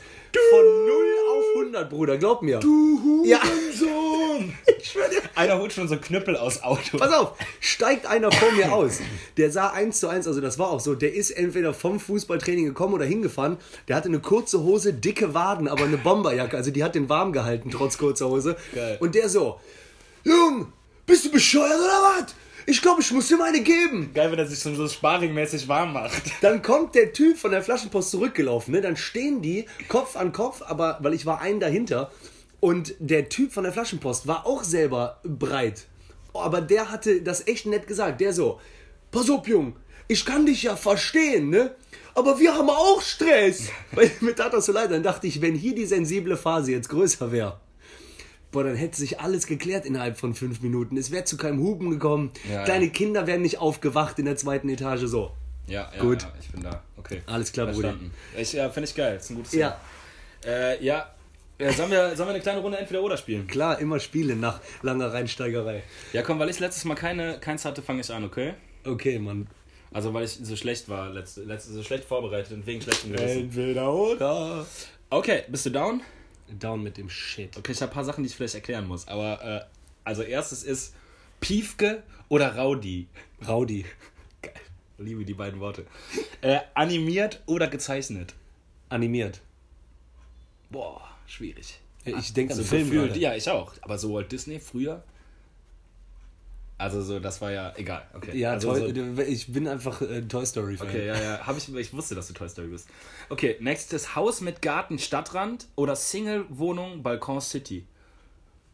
[0.51, 2.59] Von 0 auf 100, Bruder, glaub mir.
[2.59, 3.39] Du ja.
[3.73, 4.53] Sohn!
[4.77, 5.21] Ich schwör dir.
[5.33, 6.97] Einer holt schon so einen Knüppel aus Auto.
[6.97, 8.99] Pass auf, steigt einer vor mir aus.
[9.37, 12.65] Der sah eins zu eins, also das war auch so, der ist entweder vom Fußballtraining
[12.65, 13.57] gekommen oder hingefahren.
[13.87, 16.55] Der hatte eine kurze Hose, dicke Waden, aber eine Bomberjacke.
[16.55, 18.57] Also die hat den warm gehalten, trotz kurzer Hose.
[18.75, 18.97] Geil.
[18.99, 19.59] Und der so,
[20.23, 20.71] Jung,
[21.07, 22.35] bist du bescheuert oder was?
[22.67, 24.12] Ich glaube, ich muss dir meine geben.
[24.13, 26.23] Geil, wenn er sich schon so sparingmäßig warm macht.
[26.41, 28.73] Dann kommt der Typ von der Flaschenpost zurückgelaufen.
[28.73, 28.82] Ne?
[28.82, 32.12] Dann stehen die Kopf an Kopf, aber weil ich war einen dahinter.
[32.60, 35.86] Und der Typ von der Flaschenpost war auch selber breit.
[36.34, 38.19] Aber der hatte das echt nett gesagt.
[38.19, 38.60] Der so,
[39.12, 39.75] pass auf, Jung,
[40.08, 41.75] ich kann dich ja verstehen, ne?
[42.15, 43.69] Aber wir haben auch Stress.
[43.91, 44.89] Weil mir tat das so leid.
[44.89, 47.60] Dann dachte ich, wenn hier die sensible Phase jetzt größer wäre,
[48.55, 50.95] boah, dann hätte sich alles geklärt innerhalb von fünf Minuten.
[50.95, 52.31] Es wäre zu keinem Hupen gekommen.
[52.49, 52.91] Ja, Kleine ja.
[52.91, 55.01] Kinder wären nicht aufgewacht in der zweiten Etage.
[55.01, 55.31] So.
[55.67, 56.21] Ja, ja, Gut.
[56.21, 56.81] ja, ich bin da.
[56.95, 57.21] Okay.
[57.25, 57.95] Alles klar, Bruder.
[58.37, 59.17] Ich, ja, finde ich geil.
[59.17, 59.77] ist ein gutes Ja.
[60.41, 60.55] Thema.
[60.55, 61.13] Äh, ja.
[61.59, 63.45] ja sollen, wir, sollen wir eine kleine Runde entweder oder spielen?
[63.45, 65.83] Klar, immer Spiele nach langer Reinsteigerei.
[66.13, 68.53] Ja, komm, weil ich letztes Mal keine, keins hatte, fange ich an, okay?
[68.85, 69.47] Okay, Mann.
[69.91, 73.41] Also, weil ich so schlecht war, letzte, letzte, so schlecht vorbereitet und wegen schlechtem Gewissen.
[73.41, 74.65] Entweder oder.
[75.09, 76.01] Okay, bist du down?
[76.49, 77.58] Down mit dem Shit.
[77.58, 79.08] Okay, ich habe ein paar Sachen, die ich vielleicht erklären muss.
[79.08, 79.62] Aber, äh,
[80.03, 80.93] also, erstes ist
[81.39, 83.08] Piefke oder Raudi?
[83.47, 83.86] Raudi.
[84.41, 84.53] Geil.
[84.97, 85.86] Liebe die beiden Worte.
[86.41, 88.34] Äh, animiert oder gezeichnet?
[88.89, 89.41] Animiert.
[90.69, 91.79] Boah, schwierig.
[92.05, 93.73] Ich denke an Also Film gefühlt, ja, ich auch.
[93.81, 95.03] Aber so Walt Disney früher.
[96.77, 98.05] Also so, das war ja egal.
[98.13, 98.38] Okay.
[98.38, 100.88] Ja, also Toy, so, ich bin einfach äh, Toy Story Fan.
[100.89, 101.47] okay, ja, ja.
[101.47, 102.89] Hab ich, ich wusste, dass du Toy Story bist.
[103.29, 107.85] Okay, nächstes Haus mit Garten, Stadtrand oder Single-Wohnung, Balkon City.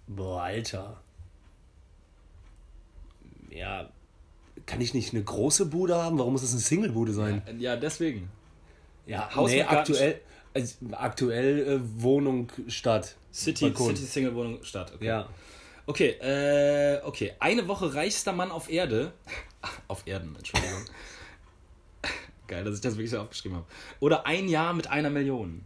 [0.08, 1.00] Boah, Alter.
[3.52, 3.90] Ja,
[4.66, 6.18] kann ich nicht eine große Bude haben?
[6.18, 7.42] Warum muss das eine Single-Bude sein?
[7.46, 8.30] Äh, Ja, deswegen.
[9.06, 10.22] Ja, Haus nee, mit Garten- aktuell,
[10.54, 13.16] also, aktuell äh, Wohnung, Stadt.
[13.34, 13.96] City, Balkon.
[13.96, 14.94] City Single-Wohnung, Stadt.
[14.96, 15.06] Okay.
[15.06, 15.30] Ja.
[15.92, 17.34] Okay, äh, okay.
[17.42, 19.12] Eine Woche reichster Mann auf Erde.
[19.90, 20.86] auf Erden, Entschuldigung.
[22.48, 23.68] Geil, dass ich das wirklich so aufgeschrieben habe.
[24.00, 25.66] Oder ein Jahr mit einer Million.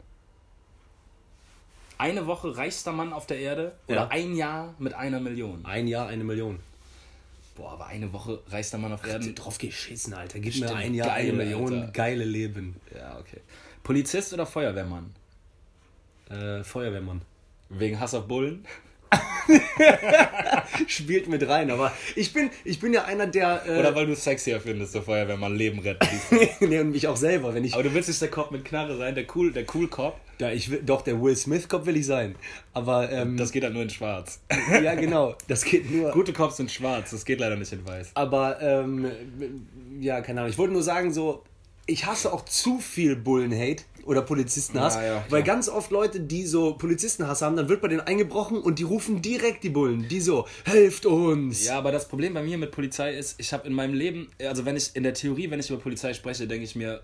[2.00, 4.08] Eine Woche reichster Mann auf der Erde oder Ja.
[4.08, 5.64] ein Jahr mit einer Million.
[5.64, 6.58] Ein Jahr, eine Million.
[7.56, 9.36] Boah, aber eine Woche reichster Mann auf Erden.
[9.36, 10.40] Drauf geschissen, Alter.
[10.40, 11.92] Gib Stimmt, mir ein Jahr, geil, eine Million, Alter.
[11.92, 12.82] geile Leben.
[12.98, 13.42] Ja, okay.
[13.84, 15.14] Polizist oder Feuerwehrmann?
[16.32, 17.22] Äh, Feuerwehrmann.
[17.70, 18.66] Wegen Hass auf Bullen?
[20.88, 23.64] Spielt mit rein, aber ich bin, ich bin ja einer, der.
[23.68, 26.08] Äh, Oder weil du es sexier findest, der Feuerwehrmann Leben retten.
[26.60, 27.74] nee, und mich auch selber, wenn ich.
[27.74, 30.20] aber du willst nicht der Cop mit Knarre sein, der cool, der cool Cop.
[30.38, 32.36] Da, ich will, doch, der Will Smith-Cop will ich sein.
[32.74, 34.42] Aber, ähm, Das geht halt nur in schwarz.
[34.84, 36.12] ja, genau, das geht nur.
[36.12, 38.12] Gute Cops sind schwarz, das geht leider nicht in weiß.
[38.16, 39.10] Aber, ähm,
[40.02, 40.52] ja, keine Ahnung.
[40.52, 41.44] Ich wollte nur sagen, so,
[41.86, 46.46] ich hasse auch zu viel Bullen-Hate oder Polizistenhass, Ja, ja, weil ganz oft Leute, die
[46.46, 50.22] so Polizistenhass haben, dann wird bei denen eingebrochen und die rufen direkt die Bullen, die
[50.22, 51.66] so, helft uns.
[51.66, 54.66] Ja, aber das Problem bei mir mit Polizei ist, ich habe in meinem Leben, also
[54.66, 57.02] wenn ich in der Theorie, wenn ich über Polizei spreche, denke ich mir,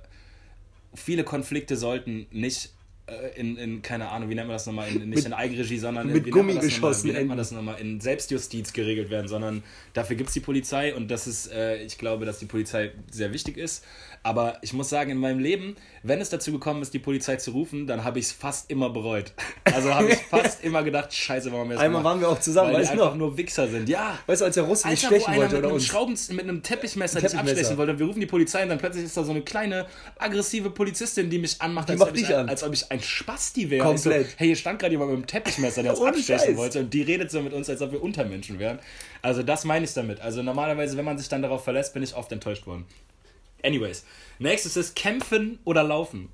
[0.93, 2.71] viele Konflikte sollten nicht
[3.07, 6.07] äh, in, in, keine Ahnung, wie nennt man das nochmal, in, nicht in Eigenregie, sondern
[6.07, 7.79] in, mit wie Gummigeschossen nochmal, Wie nennt man das nochmal?
[7.79, 11.97] In Selbstjustiz geregelt werden, sondern dafür gibt es die Polizei und das ist, äh, ich
[11.97, 13.83] glaube, dass die Polizei sehr wichtig ist.
[14.23, 17.51] Aber ich muss sagen, in meinem Leben, wenn es dazu gekommen ist, die Polizei zu
[17.51, 19.33] rufen, dann habe ich es fast immer bereut.
[19.63, 22.13] Also habe ich fast immer gedacht, scheiße, warum wir das Einmal gemacht?
[22.15, 23.17] waren wir auch zusammen, weil die weißt du einfach noch?
[23.29, 23.87] nur Wichser sind.
[23.87, 25.85] Ja, Weißt du, als der Russe mich Alter, wo stechen wollte mit oder uns.
[25.85, 27.57] Schrauben, mit einem Teppichmesser dich Teppichmesser.
[27.59, 27.99] abstechen wollte.
[27.99, 29.85] Wir rufen die Polizei und dann plötzlich ist da so eine kleine
[30.17, 32.49] aggressive Polizistin, die mich anmacht, als, macht ob ich, dich ein- an.
[32.49, 33.85] als ob ich ein Spasti wäre.
[33.85, 34.21] Komplett.
[34.25, 36.57] Ich So, hey, hier stand gerade jemand mit einem Teppichmesser, der uns abstechen Scheiß.
[36.57, 38.79] wollte und die redet so mit uns, als ob wir Untermenschen wären.
[39.21, 40.19] Also das meine ich damit.
[40.19, 42.85] Also normalerweise, wenn man sich dann darauf verlässt, bin ich oft enttäuscht worden.
[43.63, 44.05] Anyways,
[44.39, 46.29] nächstes ist kämpfen oder laufen.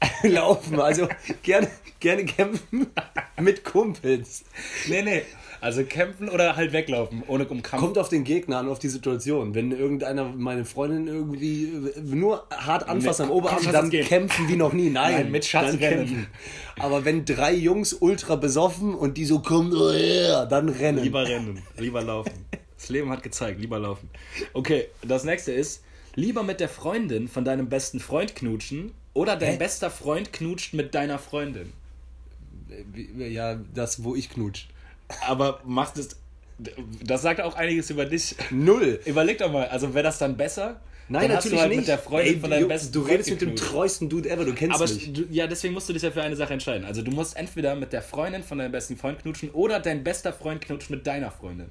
[0.22, 1.08] Laufen, also
[1.42, 2.86] gerne, gerne kämpfen
[3.40, 4.44] mit Kumpels.
[4.88, 5.22] Nee, nee.
[5.62, 7.82] Also kämpfen oder halt weglaufen, ohne um Kampf.
[7.82, 9.54] Kommt auf den Gegner an, auf die Situation.
[9.54, 11.70] Wenn irgendeiner meine Freundin irgendwie
[12.02, 14.88] nur hart anfasst am Oberarm, dann kämpfen wie noch nie.
[14.88, 16.28] Nein, Nein, mit Schatz kämpfen.
[16.78, 19.70] Aber wenn drei Jungs ultra besoffen und die so kommen,
[20.48, 21.02] dann rennen.
[21.02, 22.46] Lieber rennen, lieber laufen.
[22.78, 24.08] Das Leben hat gezeigt, lieber laufen.
[24.54, 25.82] Okay, das nächste ist,
[26.14, 29.56] lieber mit der Freundin von deinem besten Freund knutschen oder dein Hä?
[29.58, 31.72] bester Freund knutscht mit deiner Freundin.
[33.18, 34.66] Ja, das, wo ich knutsch.
[35.26, 36.16] Aber macht es,
[37.04, 38.36] das sagt auch einiges über dich.
[38.50, 39.00] Null.
[39.04, 40.80] Überleg doch mal, also wäre das dann besser?
[41.08, 41.78] Nein, dann hast natürlich du halt nicht.
[41.78, 44.30] mit der Freundin Ey, von deinem du, besten du Freund redest mit dem treuesten Dude
[44.30, 45.12] ever, du kennst Aber mich.
[45.12, 46.84] du, ja, deswegen musst du dich ja für eine Sache entscheiden.
[46.84, 50.32] Also du musst entweder mit der Freundin von deinem besten Freund knutschen oder dein bester
[50.32, 51.68] Freund knutscht mit deiner Freundin.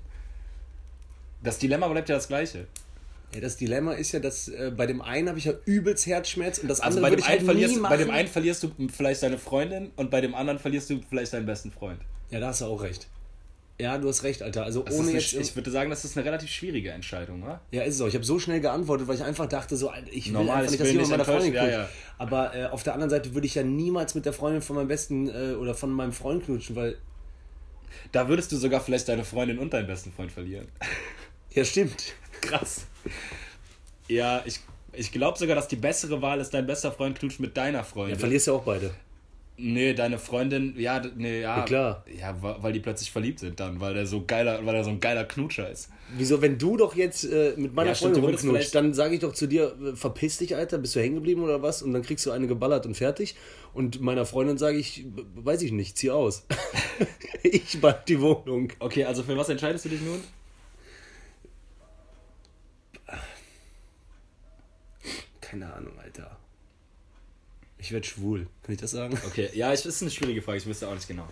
[1.42, 2.68] Das Dilemma bleibt ja das gleiche.
[3.34, 6.58] Ja, das Dilemma ist ja, dass äh, bei dem einen habe ich ja übelst Herzschmerz
[6.58, 8.72] und das Also andere bei dem, ich einen halt verlierst, bei dem einen verlierst du
[8.92, 12.00] vielleicht deine Freundin und bei dem anderen verlierst du vielleicht deinen besten Freund.
[12.32, 13.08] Ja, da hast du auch recht.
[13.80, 14.64] Ja, du hast recht, Alter.
[14.66, 15.34] Also Das ohne jetzt.
[15.34, 17.62] eine, ich würde sagen, das ist eine relativ schwierige Entscheidung, oder?
[17.72, 18.08] ja, ist es auch.
[18.08, 20.72] Ich habe so schnell geantwortet, weil ich einfach dachte, so, ich will Normal, einfach ich
[20.72, 21.72] nicht, dass jemand meiner Freundin knutscht.
[21.72, 24.76] ja, Aber äh, auf der anderen Seite würde ich ja niemals mit der Freundin von
[24.76, 26.98] meinem besten äh, oder von meinem Freund knutschen, weil.
[28.12, 30.68] Da würdest du sogar vielleicht deine Freundin und deinen besten Freund verlieren.
[31.52, 32.14] Ja, stimmt.
[32.42, 32.86] Krass.
[34.08, 34.60] Ja, ich,
[34.94, 38.16] ich glaube sogar, dass die bessere Wahl ist, dein bester Freund knutscht mit deiner Freundin.
[38.16, 38.92] Ja, verlierst ja auch beide.
[39.62, 41.58] Nee, deine Freundin, ja, nee, ja.
[41.58, 42.06] Ja, klar.
[42.18, 45.02] Ja, weil die plötzlich verliebt sind dann, weil der so geiler, weil er so ein
[45.02, 45.90] geiler Knutscher ist.
[46.16, 49.34] Wieso, wenn du doch jetzt äh, mit meiner Ja, Freundin rumknutscht, dann sage ich doch
[49.34, 51.82] zu dir, äh, verpiss dich, Alter, bist du hängen geblieben oder was?
[51.82, 53.36] Und dann kriegst du eine geballert und fertig.
[53.74, 56.46] Und meiner Freundin sage ich, weiß ich nicht, zieh aus.
[57.44, 58.72] ich bald die Wohnung.
[58.80, 60.24] Okay, also für was entscheidest du dich nun?
[65.50, 66.38] Keine Ahnung, Alter.
[67.78, 68.48] Ich werde schwul.
[68.64, 69.18] Kann ich das sagen?
[69.26, 71.28] Okay, ja, es ist eine schwierige Frage, ich wüsste auch nicht genau.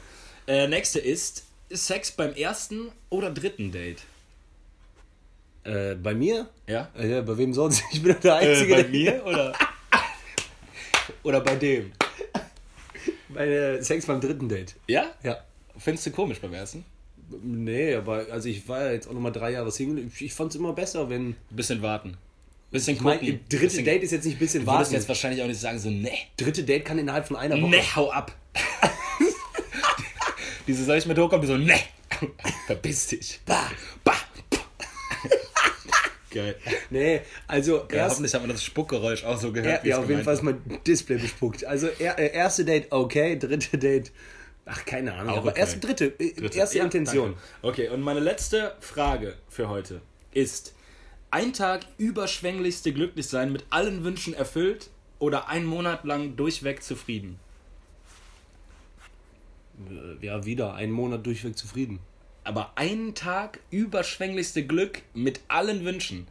[0.47, 4.01] Äh, nächste ist, ist Sex beim ersten oder dritten Date?
[5.65, 6.47] Äh, bei mir?
[6.67, 6.89] Ja?
[6.97, 7.83] Äh, ja, bei wem sonst?
[7.91, 8.73] Ich bin doch der Einzige.
[8.75, 9.53] bei der- mir oder?
[11.23, 11.91] oder bei dem?
[13.29, 14.75] Bei äh, Sex beim dritten Date.
[14.87, 15.11] Ja?
[15.23, 15.43] Ja.
[15.77, 16.85] Findest du komisch beim ersten?
[17.43, 20.07] Nee, aber also ich war ja jetzt auch nochmal drei Jahre Single.
[20.07, 21.35] Ich, ich fand es immer besser, wenn.
[21.49, 22.15] Bisschen warten.
[22.71, 23.39] Bisschen Ich mein, gucken.
[23.49, 24.93] dritte bisschen, Date ist jetzt nicht ein bisschen Du würdest warten.
[24.95, 27.71] jetzt wahrscheinlich auch nicht sagen, so, ne, dritte Date kann innerhalb von einer Woche.
[27.71, 28.35] ne, hau ab.
[30.67, 31.79] Diese soll ich mit hochkommen, die so, ne,
[32.65, 33.39] verpiss dich.
[33.45, 33.71] Bah,
[34.03, 34.15] bah.
[36.29, 36.55] Geil.
[36.89, 39.85] Nee, also Ja, erst, hoffentlich hat man das Spuckgeräusch auch so gehört.
[39.85, 41.63] ja, es auf jeden Fall ist mein Display bespuckt.
[41.65, 44.11] Also er, äh, erste Date okay, dritte Date.
[44.65, 45.33] Ach, keine Ahnung.
[45.33, 45.61] Auch aber okay.
[45.61, 46.57] erste, dritte, äh, Dritte.
[46.59, 47.35] erste Ja, Intention.
[47.61, 47.63] danke.
[47.83, 50.01] Okay, und meine letzte Frage für heute
[50.33, 50.73] ist:
[51.29, 57.39] Ein Tag überschwänglichste Glücklichsein mit allen Wünschen erfüllt oder ein Monat lang durchweg zufrieden?
[60.21, 61.99] Ja, wieder einen Monat durchweg zufrieden.
[62.43, 66.27] Aber einen Tag überschwänglichste Glück mit allen Wünschen.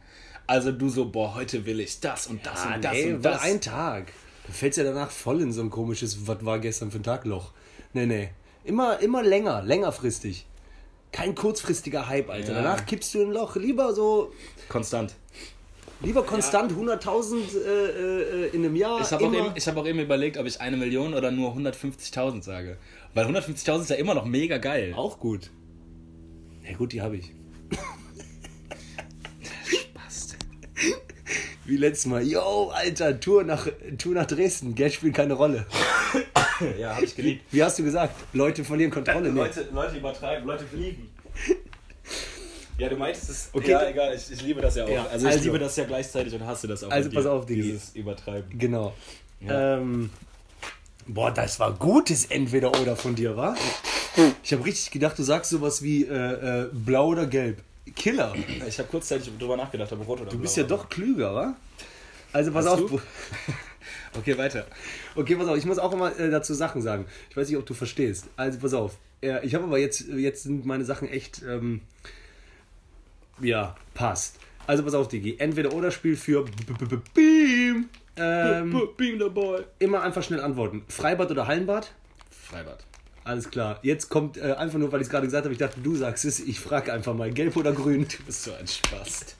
[0.47, 3.21] Also du so, boah, heute will ich das und das Ah, und das nee, und
[3.21, 3.41] das.
[3.43, 4.11] ein Tag.
[4.47, 7.51] Du fällst ja danach voll in so ein komisches, was war gestern für ein Tagloch.
[7.93, 8.29] Nee, nee.
[8.63, 10.45] Immer, immer länger, längerfristig.
[11.11, 12.53] Kein kurzfristiger Hype, Alter.
[12.53, 12.61] Ja.
[12.61, 13.55] Danach kippst du ein Loch.
[13.55, 14.31] Lieber so,
[14.69, 15.15] Konstant.
[16.01, 19.01] lieber konstant 100.000 äh, äh, in einem Jahr.
[19.01, 21.31] Ich habe auch, immer- eben- ich hab auch eben überlegt, ob ich eine Million oder
[21.31, 22.77] nur 150.000 sage.
[23.13, 24.93] Weil 150.000 ist ja immer noch mega geil.
[24.95, 25.49] Auch gut.
[26.69, 27.31] Ja gut, die habe ich.
[29.93, 30.37] Passt.
[31.65, 32.23] Wie letztes Mal.
[32.27, 33.67] Yo, Alter, Tour nach,
[33.97, 34.75] Tour nach Dresden.
[34.75, 35.65] Geld spielt keine Rolle.
[36.79, 37.45] Ja, habe ich geliebt.
[37.51, 38.15] Wie hast du gesagt?
[38.33, 39.31] Leute verlieren Kontrolle.
[39.31, 39.39] Nee.
[39.39, 41.09] Leute, Leute übertreiben, Leute fliegen.
[42.79, 43.49] Ja, du meintest es.
[43.53, 44.89] Okay, ja, egal, ich, ich liebe das ja auch.
[44.89, 46.91] Ja, also ich also- liebe das ja gleichzeitig und hasse das auch.
[46.91, 47.63] Also pass dir, auf, Digi.
[47.63, 48.55] Dieses Übertreiben.
[48.55, 48.93] Genau.
[49.41, 49.77] Ja.
[49.77, 50.11] Ähm,
[51.07, 53.55] boah, das war gutes Entweder-Oder von dir, wa?
[54.43, 57.63] Ich habe richtig gedacht, du sagst sowas wie äh, äh, blau oder gelb.
[57.95, 58.35] Killer.
[58.67, 61.55] Ich habe kurzzeitig drüber nachgedacht, ob rot oder Du bist ja doch klüger, wa?
[62.31, 63.01] Also pass Hast auf.
[64.17, 64.65] Okay, weiter.
[65.15, 67.05] Okay, pass auf, ich muss auch immer äh, dazu Sachen sagen.
[67.29, 68.29] Ich weiß nicht, ob du verstehst.
[68.35, 68.97] Also pass auf.
[69.21, 71.81] Äh, ich habe aber jetzt, jetzt sind meine Sachen echt, ähm,
[73.41, 74.39] ja, passt.
[74.65, 75.35] Also pass auf, Digi.
[75.39, 76.45] Entweder oder Spiel für
[77.13, 77.89] Beam.
[78.17, 79.63] Ähm, the boy.
[79.79, 80.83] immer einfach schnell antworten.
[80.87, 81.91] Freibad oder Hallenbad?
[82.29, 82.83] Freibad.
[83.23, 83.79] Alles klar.
[83.81, 86.25] Jetzt kommt äh, einfach nur, weil ich es gerade gesagt habe, ich dachte, du sagst
[86.25, 86.39] es.
[86.39, 88.07] Ich frage einfach mal, gelb oder grün?
[88.07, 89.35] Du bist so ein Spast.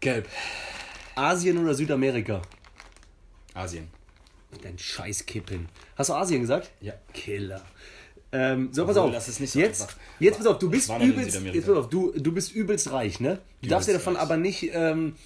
[0.00, 0.28] Gelb.
[1.14, 2.42] Asien oder Südamerika?
[3.54, 3.88] Asien.
[4.62, 5.68] Dein Scheißkippen.
[5.96, 6.70] Hast du Asien gesagt?
[6.80, 6.92] Ja.
[7.14, 7.62] Killer.
[8.32, 9.12] Ähm, so, pass auf.
[9.12, 9.96] das ist nicht so jetzt, einfach.
[10.18, 13.38] jetzt pass auf, du bist übelst, jetzt pass auf, du, du bist übelst reich, ne?
[13.60, 14.22] Du darfst dir Übelst davon reich.
[14.22, 15.16] aber nicht, ähm,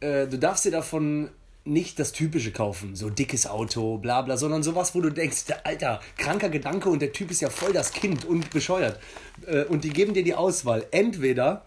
[0.00, 1.30] äh, du darfst dir davon
[1.64, 6.00] nicht das Typische kaufen, so dickes Auto, bla bla, sondern sowas, wo du denkst, Alter,
[6.16, 9.00] kranker Gedanke und der Typ ist ja voll das Kind und bescheuert.
[9.46, 10.86] Äh, Und die geben dir die Auswahl.
[10.90, 11.64] Entweder,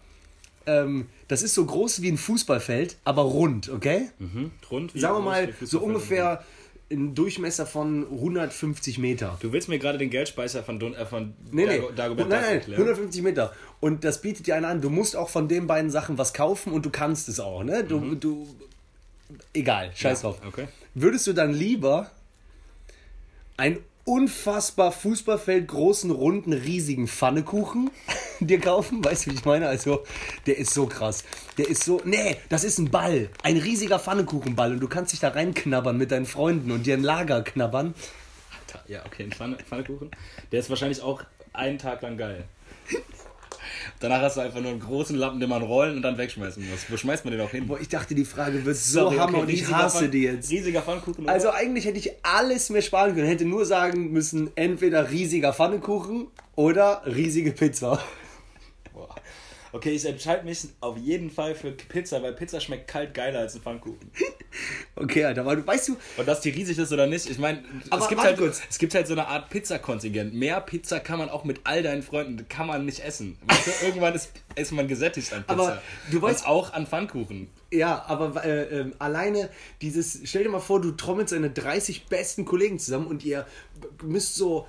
[0.66, 4.10] ähm, das ist so groß wie ein Fußballfeld, aber rund, okay?
[4.70, 6.42] Rund wie Sagen wir mal, so ungefähr
[6.88, 9.36] ein Durchmesser von 150 Meter.
[9.40, 11.78] Du willst mir gerade den Geldspeicher von, Don, äh, von Nee, nee.
[11.80, 12.80] Dago- Dagobert nein, nein, erklären?
[12.82, 13.52] 150 Meter.
[13.80, 14.80] Und das bietet dir einer an.
[14.80, 17.82] Du musst auch von den beiden Sachen was kaufen und du kannst es auch, ne?
[17.82, 18.46] Du, du,
[19.52, 20.40] egal, scheiß Ja, drauf.
[20.46, 20.68] okay.
[20.94, 22.10] Würdest du dann lieber
[23.56, 27.90] einen unfassbar Fußballfeld großen, runden, riesigen Pfannekuchen
[28.46, 29.04] dir kaufen?
[29.04, 29.68] Weißt du, wie ich meine?
[29.68, 30.04] Also,
[30.46, 31.24] der ist so krass.
[31.58, 33.28] Der ist so, nee, das ist ein Ball.
[33.42, 37.02] Ein riesiger Pfannekuchenball und du kannst dich da reinknabbern mit deinen Freunden und dir ein
[37.02, 37.94] Lager knabbern.
[38.88, 40.10] Ja, okay, ein Pfanne, Pfannekuchen.
[40.52, 41.22] Der ist wahrscheinlich auch
[41.54, 42.44] einen Tag lang geil.
[44.00, 46.80] Danach hast du einfach nur einen großen Lappen, den man rollen und dann wegschmeißen muss.
[46.88, 47.66] Wo schmeißt man den auch hin?
[47.66, 50.22] Boah, ich dachte, die Frage wird so Sorry, hammer okay, und ich hasse Pfann- die
[50.22, 50.50] jetzt.
[50.50, 51.28] Riesiger Pfannkuchen.
[51.28, 53.26] Also eigentlich hätte ich alles mir sparen können.
[53.26, 57.98] Hätte nur sagen müssen, entweder riesiger Pfannekuchen oder riesige Pizza.
[59.76, 63.54] Okay, ich entscheide mich auf jeden Fall für Pizza, weil Pizza schmeckt kalt geiler als
[63.54, 64.10] ein Pfannkuchen.
[64.98, 67.62] Okay, Alter, aber du weißt du, Und dass die riesig ist oder nicht, ich meine,
[67.94, 68.62] es, gibt halt, kurz.
[68.70, 70.32] es gibt halt so eine Art Pizzakontingent.
[70.32, 73.36] Mehr Pizza kann man auch mit all deinen Freunden, kann man nicht essen.
[73.46, 75.52] Weißt du, irgendwann ist, ist man gesättigt an Pizza.
[75.52, 77.48] Aber du weißt- Und auch an Pfannkuchen.
[77.70, 79.50] ja, aber äh, ähm, alleine
[79.82, 83.46] dieses, stell dir mal vor, du trommelst deine 30 besten Kollegen zusammen und ihr
[84.02, 84.66] müsst so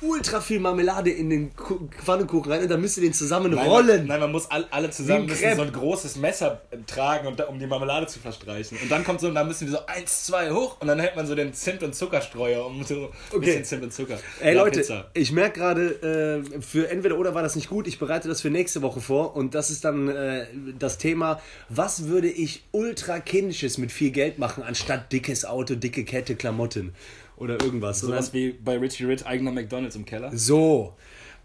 [0.00, 4.06] ultra viel Marmelade in den Ku- Pfannekuchen rein und dann müsst ihr den zusammen Nein,
[4.06, 7.58] nein, man muss all, alle zusammen müssen so ein großes Messer äh, tragen, und um
[7.58, 8.76] die Marmelade zu verstreichen.
[8.82, 11.16] Und dann kommt so, und dann müssen wir so eins, zwei hoch und dann hält
[11.16, 14.18] man so den Zimt- und Zuckerstreuer um so ein bisschen Zimt und Zucker.
[14.40, 15.10] Ey Leute, Pizza.
[15.14, 17.86] ich merke gerade, äh, für entweder oder war das nicht gut.
[17.86, 20.46] Ich bereite das für nächste Woche vor und das ist dann äh,
[20.78, 26.04] das Thema, was würde ich ultra kindisches mit viel Geld machen, anstatt dickes Auto, dicke
[26.04, 26.94] Kette, Klamotten
[27.36, 28.00] oder irgendwas.
[28.00, 30.30] Sowas wie bei Richie Rich eigener McDonalds im Keller.
[30.34, 30.94] so,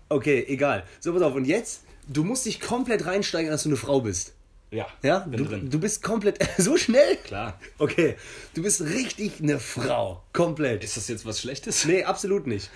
[0.09, 0.83] okay, egal.
[0.99, 1.35] So, pass auf.
[1.35, 4.33] Und jetzt, du musst dich komplett reinsteigen, dass du eine Frau bist.
[4.71, 7.15] Ja, Ja, du, du bist komplett, so schnell?
[7.23, 7.59] Klar.
[7.79, 8.15] Okay,
[8.53, 10.21] du bist richtig eine Frau.
[10.31, 10.83] Komplett.
[10.83, 11.85] Ist das jetzt was Schlechtes?
[11.85, 12.69] Nee, absolut nicht.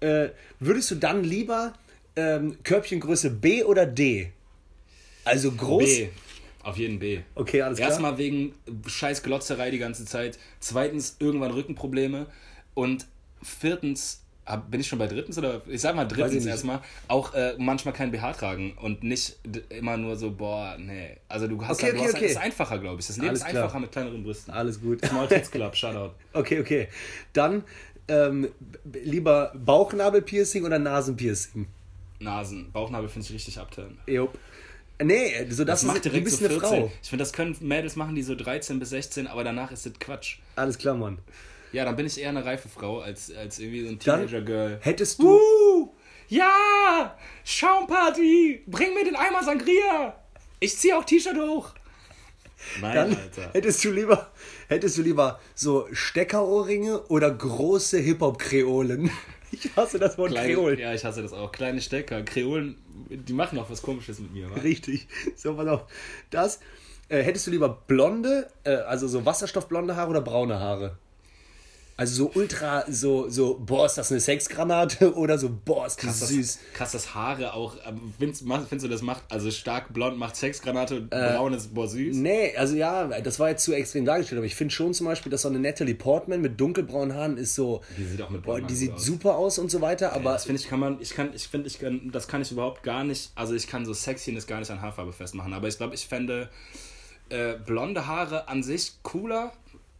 [0.00, 1.74] Äh, würdest du dann lieber
[2.16, 4.32] ähm, Körbchengröße B oder D?
[5.24, 5.84] Also groß.
[5.84, 6.08] B.
[6.62, 7.20] Auf jeden B.
[7.34, 7.90] Okay, alles klar.
[7.90, 8.54] Erstmal wegen
[8.86, 10.38] scheiß Glotzerei die ganze Zeit.
[10.60, 12.26] Zweitens irgendwann Rückenprobleme.
[12.74, 13.06] Und
[13.42, 14.22] viertens,
[14.70, 15.62] bin ich schon bei drittens oder?
[15.68, 19.36] Ich sag mal drittens erstmal, auch äh, manchmal kein BH tragen und nicht
[19.70, 21.16] immer nur so, boah, nee.
[21.28, 22.26] Also du hast, Okay, halt, du okay, hast okay.
[22.26, 23.06] ist einfacher, glaube ich.
[23.06, 23.64] Das Leben Alles ist klar.
[23.64, 24.52] einfacher mit kleineren Brüsten.
[24.52, 25.04] Alles gut.
[25.04, 26.14] Small Tits Club, Shoutout.
[26.32, 26.88] Okay, okay.
[27.32, 27.64] Dann
[28.08, 28.48] ähm,
[28.92, 31.66] lieber Bauchnabelpiercing oder Nasenpiercing?
[32.20, 33.98] Nasen, Bauchnabel finde ich richtig abtören.
[34.06, 34.38] Jupp.
[35.02, 36.68] Nee, so das, Das macht ist, du direkt bist so eine 14.
[36.68, 36.92] Frau.
[37.02, 39.94] Ich finde, das können Mädels machen, die so 13 bis 16, aber danach ist das
[39.98, 40.38] Quatsch.
[40.54, 41.18] Alles klar, Mann.
[41.74, 44.78] Ja, dann bin ich eher eine reife Frau als, als irgendwie so ein Teenager-Girl.
[44.80, 45.36] hättest du.
[45.38, 45.88] Uh,
[46.28, 50.14] ja, Schaumparty, bring mir den Eimer Sangria.
[50.60, 51.70] Ich zieh auch T-Shirt hoch.
[52.80, 53.50] Nein, Dann Alter.
[53.52, 54.30] hättest du lieber,
[54.68, 59.10] hättest du lieber so Steckerohrringe oder große Hip-Hop-Kreolen?
[59.52, 60.80] Ich hasse das Wort Kleine, Kreol.
[60.80, 61.52] ja, ich hasse das auch.
[61.52, 62.76] Kleine Stecker, Kreolen,
[63.08, 64.54] die machen auch was komisches mit mir, wa?
[64.56, 65.06] Richtig.
[65.36, 65.84] So, pass auf.
[66.30, 66.58] Das.
[67.08, 70.98] Äh, hättest du lieber blonde, äh, also so wasserstoffblonde Haare oder braune Haare?
[71.96, 76.18] Also so ultra, so, so, boah, ist das eine Sexgranate oder so, boah, ist Krass,
[76.20, 76.58] süß.
[76.58, 77.76] dass, krass, dass Haare auch.
[77.86, 79.22] ähm, Findest, findest du, das macht.
[79.28, 82.16] Also stark blond macht Sexgranate Äh, braun ist boah süß?
[82.16, 85.30] Nee, also ja, das war jetzt zu extrem dargestellt, aber ich finde schon zum Beispiel,
[85.30, 88.60] dass so eine Natalie Portman mit dunkelbraunen Haaren ist so, Die sieht auch mit boah,
[88.60, 89.04] die sieht aus.
[89.04, 91.68] super aus und so weiter, aber das finde ich, kann man, ich kann, ich finde,
[91.68, 94.70] ich kann, das kann ich überhaupt gar nicht, also ich kann so Sexiness gar nicht
[94.72, 96.48] an Haarfarbe festmachen, aber ich glaube, ich fände
[97.28, 99.52] äh, blonde Haare an sich cooler.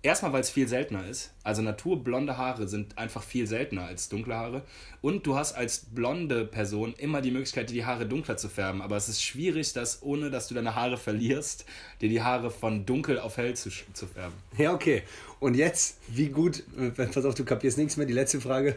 [0.04, 1.32] Erstmal, weil es viel seltener ist.
[1.44, 4.62] Also naturblonde Haare sind einfach viel seltener als dunkle Haare.
[5.00, 8.82] Und du hast als blonde Person immer die Möglichkeit, dir die Haare dunkler zu färben.
[8.82, 11.64] Aber es ist schwierig, das ohne dass du deine Haare verlierst,
[12.02, 14.34] dir die Haare von dunkel auf hell zu, zu färben.
[14.58, 15.04] ja, okay.
[15.40, 18.76] Und jetzt, wie gut, äh, pass auf, du kapierst nichts mehr, die letzte Frage,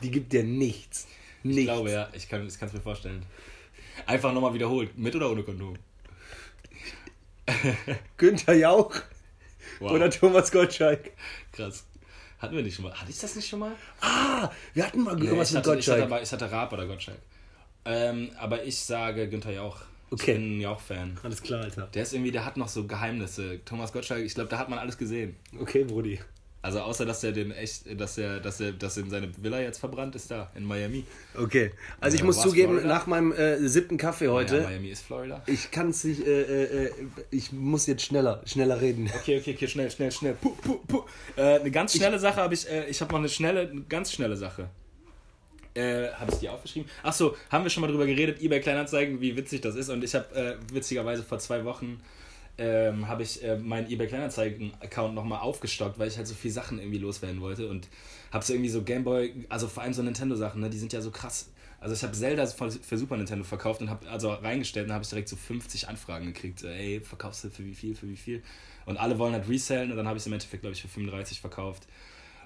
[0.00, 1.08] die gibt dir nichts.
[1.42, 1.58] Nichts.
[1.58, 3.26] Ich glaube, ja, ich kann es mir vorstellen.
[4.06, 4.96] Einfach nochmal wiederholt.
[4.96, 5.74] Mit oder ohne Kondom?
[8.16, 9.02] Günther Jauch
[9.82, 9.92] Wow.
[9.92, 11.10] oder Thomas Gottschalk.
[11.52, 11.84] Krass.
[12.38, 12.94] Hatten wir nicht schon mal?
[12.94, 13.72] Hatte ich das nicht schon mal?
[14.00, 16.22] Ah, wir hatten mal irgendwas ich, mit hatte, ich, hatte, Gottschalk.
[16.22, 17.18] ich hatte Raab oder Gottschalk.
[17.84, 19.80] Ähm, aber ich sage Günther Jauch.
[20.10, 20.32] Okay.
[20.32, 21.18] Ich bin ein Jauch-Fan.
[21.22, 21.88] Alles klar, Alter.
[21.94, 23.60] Der ist irgendwie, der hat noch so Geheimnisse.
[23.64, 25.36] Thomas Gottschalk, ich glaube, da hat man alles gesehen.
[25.58, 26.20] Okay, Brudi.
[26.64, 29.78] Also außer dass er den echt, dass er, dass er, dass in seine Villa jetzt
[29.78, 31.04] verbrannt ist da in Miami.
[31.36, 31.72] Okay.
[32.00, 32.88] Also ich Ja, muss zugeben, Florida?
[32.88, 35.42] nach meinem äh, siebten Kaffee heute, Ja, Miami ist Florida.
[35.46, 36.90] ich kann es nicht, äh, äh, äh,
[37.32, 39.10] ich muss jetzt schneller, schneller reden.
[39.12, 40.34] Okay, okay, okay, schnell, schnell, schnell.
[40.34, 41.02] Puh, puh, puh.
[41.36, 44.12] Äh, eine ganz schnelle Sache habe ich, äh, ich habe noch eine schnelle, eine ganz
[44.12, 44.68] schnelle Sache.
[45.74, 46.88] Äh, habe ich die aufgeschrieben?
[47.02, 49.88] Achso, haben wir schon mal drüber geredet, eBay Kleinanzeigen, wie witzig das ist.
[49.88, 51.98] Und ich habe äh, witzigerweise vor zwei Wochen
[52.62, 56.78] ähm, habe ich äh, meinen eBay Kleinanzeigen-Account nochmal aufgestockt, weil ich halt so viele Sachen
[56.78, 57.68] irgendwie loswerden wollte.
[57.68, 57.88] Und
[58.30, 61.10] habe so irgendwie so Gameboy, also vor allem so Nintendo-Sachen, ne, die sind ja so
[61.10, 61.50] krass.
[61.80, 65.02] Also ich habe Zelda für, für Super Nintendo verkauft und habe also reingestellt und habe
[65.02, 66.60] ich direkt so 50 Anfragen gekriegt.
[66.60, 68.42] So, ey, verkaufst du für wie viel, für wie viel?
[68.86, 70.88] Und alle wollen halt resellen und dann habe ich es im Endeffekt, glaube ich, für
[70.88, 71.88] 35 verkauft.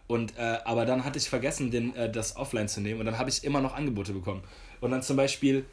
[0.07, 3.19] Und, äh, aber dann hatte ich vergessen, den, äh, das offline zu nehmen und dann
[3.19, 4.43] habe ich immer noch Angebote bekommen.
[4.81, 5.67] Und dann zum Beispiel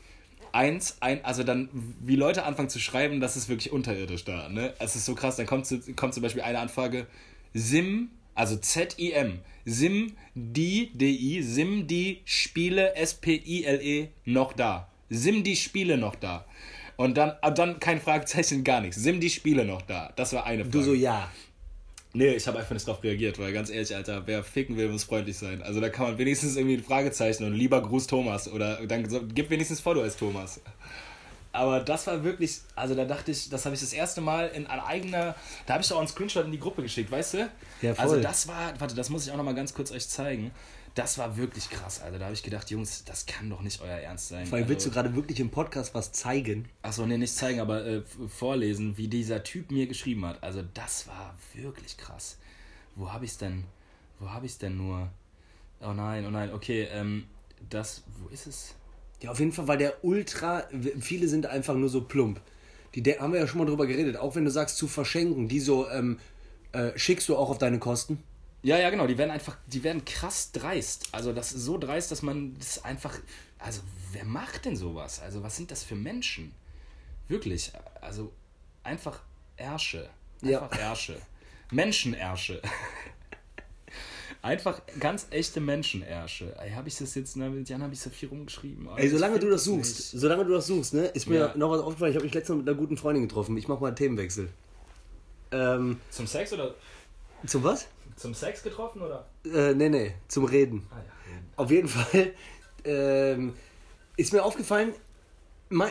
[0.54, 4.48] eins, ein, also dann, wie Leute anfangen zu schreiben, das ist wirklich unterirdisch da.
[4.50, 4.74] Ne?
[4.80, 7.08] Es ist so krass, dann kommt, kommt zum Beispiel eine Anfrage,
[7.54, 14.90] Sim, also Z-I-M, Sim, die, D-I, Sim, die Spiele, S-P-I-L-E, noch da.
[15.10, 16.46] Sim, die Spiele noch da.
[16.96, 18.98] Und dann, ab dann kein Fragezeichen, gar nichts.
[18.98, 20.14] Sim, die Spiele noch da.
[20.16, 20.78] Das war eine Frage.
[20.78, 21.30] Du so, ja.
[22.16, 25.04] Nee, ich habe einfach nicht drauf reagiert, weil ganz ehrlich, Alter, wer ficken will, muss
[25.04, 25.64] freundlich sein.
[25.64, 29.50] Also da kann man wenigstens irgendwie ein Fragezeichen und lieber Gruß Thomas oder dann gib
[29.50, 30.62] wenigstens vor, du als Thomas.
[31.54, 34.68] Aber das war wirklich, also da dachte ich, das habe ich das erste Mal in
[34.68, 35.36] an eigener,
[35.66, 37.50] da habe ich auch einen Screenshot in die Gruppe geschickt, weißt du?
[37.82, 38.04] Ja, voll.
[38.04, 40.52] Also das war, warte, das muss ich auch noch mal ganz kurz euch zeigen.
[40.96, 42.20] Das war wirklich krass, Alter.
[42.20, 44.46] Da habe ich gedacht, Jungs, das kann doch nicht euer Ernst sein.
[44.46, 46.70] Vor allem willst du also, gerade wirklich im Podcast was zeigen?
[46.84, 50.44] Achso, nee, nicht zeigen, aber äh, vorlesen, wie dieser Typ mir geschrieben hat.
[50.44, 52.38] Also das war wirklich krass.
[52.96, 53.64] Wo habe ich's denn?
[54.20, 55.10] Wo habe ich's denn nur?
[55.82, 57.26] Oh nein, oh nein, okay, ähm,
[57.70, 58.76] das, wo ist es?
[59.22, 60.64] Ja, auf jeden Fall, weil der ultra,
[61.00, 62.40] viele sind einfach nur so plump.
[62.94, 64.18] Die haben wir ja schon mal drüber geredet.
[64.18, 66.20] Auch wenn du sagst zu verschenken, die so, ähm,
[66.72, 68.22] äh, schickst du auch auf deine Kosten?
[68.64, 71.10] Ja, ja, genau, die werden einfach, die werden krass dreist.
[71.12, 73.14] Also das ist so dreist, dass man das einfach,
[73.60, 73.82] also
[74.14, 75.20] wer macht denn sowas?
[75.22, 76.54] Also was sind das für Menschen?
[77.28, 78.32] Wirklich, also
[78.84, 79.22] einfach
[79.58, 80.10] Ärsche.
[80.42, 80.62] Ja.
[80.64, 81.18] Einfach Ärsche.
[81.72, 82.62] Menschenersche.
[84.42, 86.54] Einfach ganz echte Menschenersche.
[86.60, 88.90] Ey, habe ich das jetzt, ne, mit Jan habe ich so viel rumgeschrieben.
[88.90, 90.22] aber Ey, solange du das suchst, nicht.
[90.22, 91.54] solange du das suchst, ne, ist mir Ja.
[91.56, 92.12] noch was aufgefallen.
[92.12, 93.56] Ich habe mich letztens mit einer guten Freundin getroffen.
[93.56, 94.50] Ich mach mal einen Themenwechsel.
[95.52, 96.76] Ähm, Zum Sex oder
[97.46, 97.88] zum was?
[98.16, 99.26] zum Sex getroffen oder?
[99.46, 100.88] Äh, nee, nee, zum Reden.
[100.92, 101.42] Ah ja.
[101.56, 102.34] Auf jeden Fall
[102.86, 103.54] ähm,
[104.18, 104.94] ist mir aufgefallen,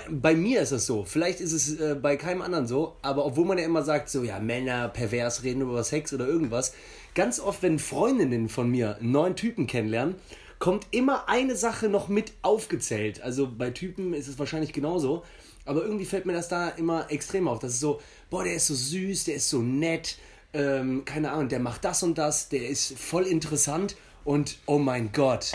[0.09, 3.45] bei mir ist es so, vielleicht ist es äh, bei keinem anderen so, aber obwohl
[3.45, 6.73] man ja immer sagt, so ja, Männer pervers reden über Sex oder irgendwas,
[7.15, 10.15] ganz oft, wenn Freundinnen von mir einen neuen Typen kennenlernen,
[10.61, 13.21] kommt immer eine Sache noch mit aufgezählt.
[13.23, 15.25] Also bei Typen ist es wahrscheinlich genauso,
[15.65, 17.59] aber irgendwie fällt mir das da immer extrem auf.
[17.59, 18.01] Das ist so,
[18.31, 20.17] boah, der ist so süß, der ist so nett,
[20.55, 25.11] ähm, keine Ahnung, der macht das und das, der ist voll interessant und oh mein
[25.13, 25.53] Gott,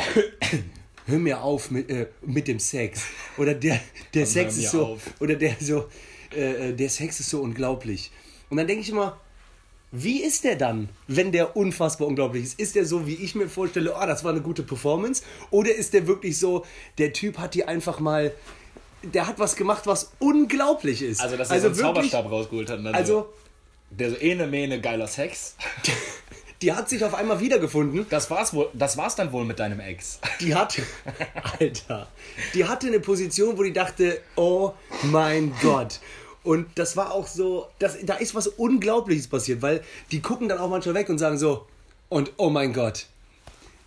[1.06, 3.02] hör mir auf mit, äh, mit dem Sex.
[3.38, 3.80] Oder der,
[4.14, 5.02] der Sex ist so, auf.
[5.20, 5.88] oder der so,
[6.36, 8.12] äh, äh, der Sex ist so unglaublich.
[8.50, 9.20] Und dann denke ich immer,
[9.92, 12.60] wie ist der dann, wenn der unfassbar unglaublich ist?
[12.60, 15.24] Ist der so, wie ich mir vorstelle, oh, das war eine gute Performance?
[15.50, 16.66] Oder ist der wirklich so,
[16.98, 18.34] der Typ hat die einfach mal,
[19.02, 21.22] der hat was gemacht, was unglaublich ist?
[21.22, 22.86] Also, dass er so einen wirklich, Zauberstab rausgeholt hat.
[22.88, 23.30] Also,
[23.90, 25.56] der so, ene, mene, geiler Sex.
[26.62, 28.06] die hat sich auf einmal wiedergefunden.
[28.10, 30.20] Das war's wohl, das war's dann wohl mit deinem Ex.
[30.42, 30.80] Die hat,
[31.60, 32.08] Alter,
[32.54, 34.74] die hatte eine Position, wo die dachte, oh
[35.04, 36.00] mein Gott.
[36.44, 40.60] Und das war auch so, das, da ist was Unglaubliches passiert, weil die gucken dann
[40.60, 41.68] auch manchmal weg und sagen so,
[42.10, 43.08] und oh mein Gott,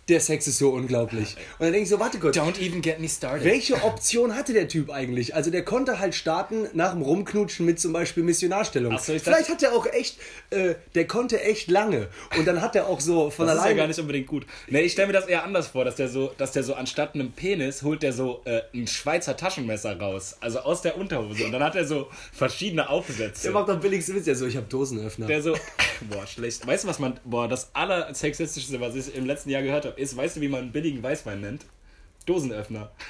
[0.09, 1.35] der Sex ist so unglaublich.
[1.59, 3.45] Und dann denke ich so, warte kurz, Don't even get me started.
[3.45, 5.35] welche Option hatte der Typ eigentlich?
[5.35, 8.97] Also der konnte halt starten nach dem Rumknutschen mit zum Beispiel Missionarstellung.
[8.97, 10.17] So, ich Vielleicht hat er auch echt,
[10.49, 12.07] äh, der konnte echt lange.
[12.37, 13.77] Und dann hat er auch so von Das ist ja alleine...
[13.77, 14.45] gar nicht unbedingt gut.
[14.67, 17.15] Nee, ich stelle mir das eher anders vor, dass der so, dass der so anstatt
[17.15, 20.35] einem Penis holt der so äh, ein Schweizer Taschenmesser raus.
[20.41, 21.45] Also aus der Unterhose.
[21.45, 23.43] Und dann hat er so verschiedene Aufsätze.
[23.43, 25.27] der macht doch billigste Witz, ja so, ich habe Dosenöffner.
[25.27, 25.55] Der so,
[26.09, 26.65] boah, schlecht.
[26.65, 30.15] Weißt du, was man, boah, das allersexistischste, was ich im letzten Jahr gehört habe, ist,
[30.15, 31.65] weißt du, wie man einen billigen Weißwein nennt?
[32.25, 32.91] Dosenöffner.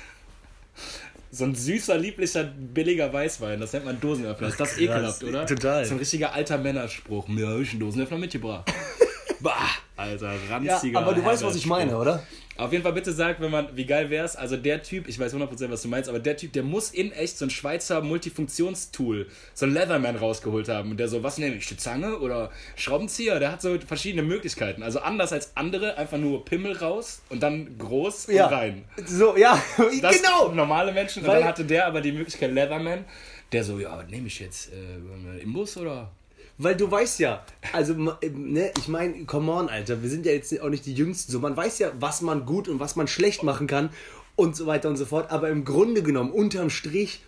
[1.33, 4.49] So ein süßer, lieblicher, billiger Weißwein, das nennt man Dosenöffner.
[4.49, 4.79] Ist das krass.
[4.81, 5.45] ekelhaft, oder?
[5.45, 5.85] Total.
[5.85, 7.29] So ein richtiger alter Männerspruch.
[7.29, 8.69] Mir hab ich einen Dosenöffner mitgebracht.
[9.39, 12.21] bah, Alter, Ja, ranziger aber du weißt, was ich meine, oder?
[12.57, 15.33] Auf jeden Fall bitte sag, wenn man, wie geil wär's, also der Typ, ich weiß
[15.33, 19.27] 100% was du meinst, aber der Typ, der muss in echt so ein Schweizer Multifunktionstool,
[19.53, 23.39] so ein Leatherman rausgeholt haben und der so, was nehme ich, die Zange oder Schraubenzieher,
[23.39, 27.77] der hat so verschiedene Möglichkeiten, also anders als andere, einfach nur Pimmel raus und dann
[27.77, 28.47] groß Ja.
[28.47, 28.85] und rein.
[29.05, 29.61] So, ja,
[30.01, 30.51] Das genau.
[30.51, 33.05] normale Menschen, und Weil- dann hatte der aber die Möglichkeit Leatherman,
[33.53, 36.11] der so, ja, was nehme ich jetzt, äh, Imbus oder?
[36.57, 37.43] Weil du weißt ja,
[37.73, 41.31] also ne, ich meine, come on, Alter, wir sind ja jetzt auch nicht die Jüngsten,
[41.31, 43.89] so man weiß ja, was man gut und was man schlecht machen kann
[44.35, 47.21] und so weiter und so fort, aber im Grunde genommen, unterm Strich,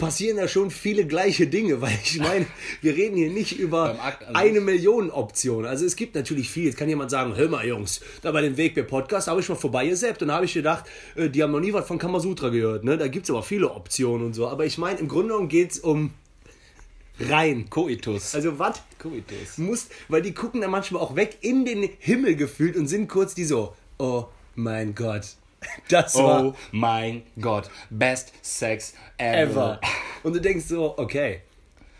[0.00, 2.46] passieren da schon viele gleiche Dinge, weil ich meine,
[2.80, 5.66] wir reden hier nicht über an eine Million Optionen.
[5.66, 6.64] Also es gibt natürlich viel.
[6.64, 9.54] Jetzt kann jemand sagen, hör mal Jungs, da bei dem Wegbier Podcast habe ich mal
[9.54, 12.48] vorbei gesappt und da habe ich gedacht, äh, die haben noch nie was von Kamasutra
[12.48, 12.82] gehört.
[12.82, 12.98] Ne?
[12.98, 14.48] Da gibt es aber viele Optionen und so.
[14.48, 16.12] Aber ich meine, im Grunde genommen geht es um
[17.28, 17.68] rein.
[17.70, 18.34] Koitus.
[18.34, 19.58] Also was Koitus.
[19.58, 23.34] muss, weil die gucken dann manchmal auch weg in den Himmel gefühlt und sind kurz
[23.34, 25.26] die so, oh mein Gott.
[25.88, 27.70] Das war Oh mein Gott.
[27.90, 29.78] Best Sex ever.
[30.22, 31.42] Und du denkst so, okay,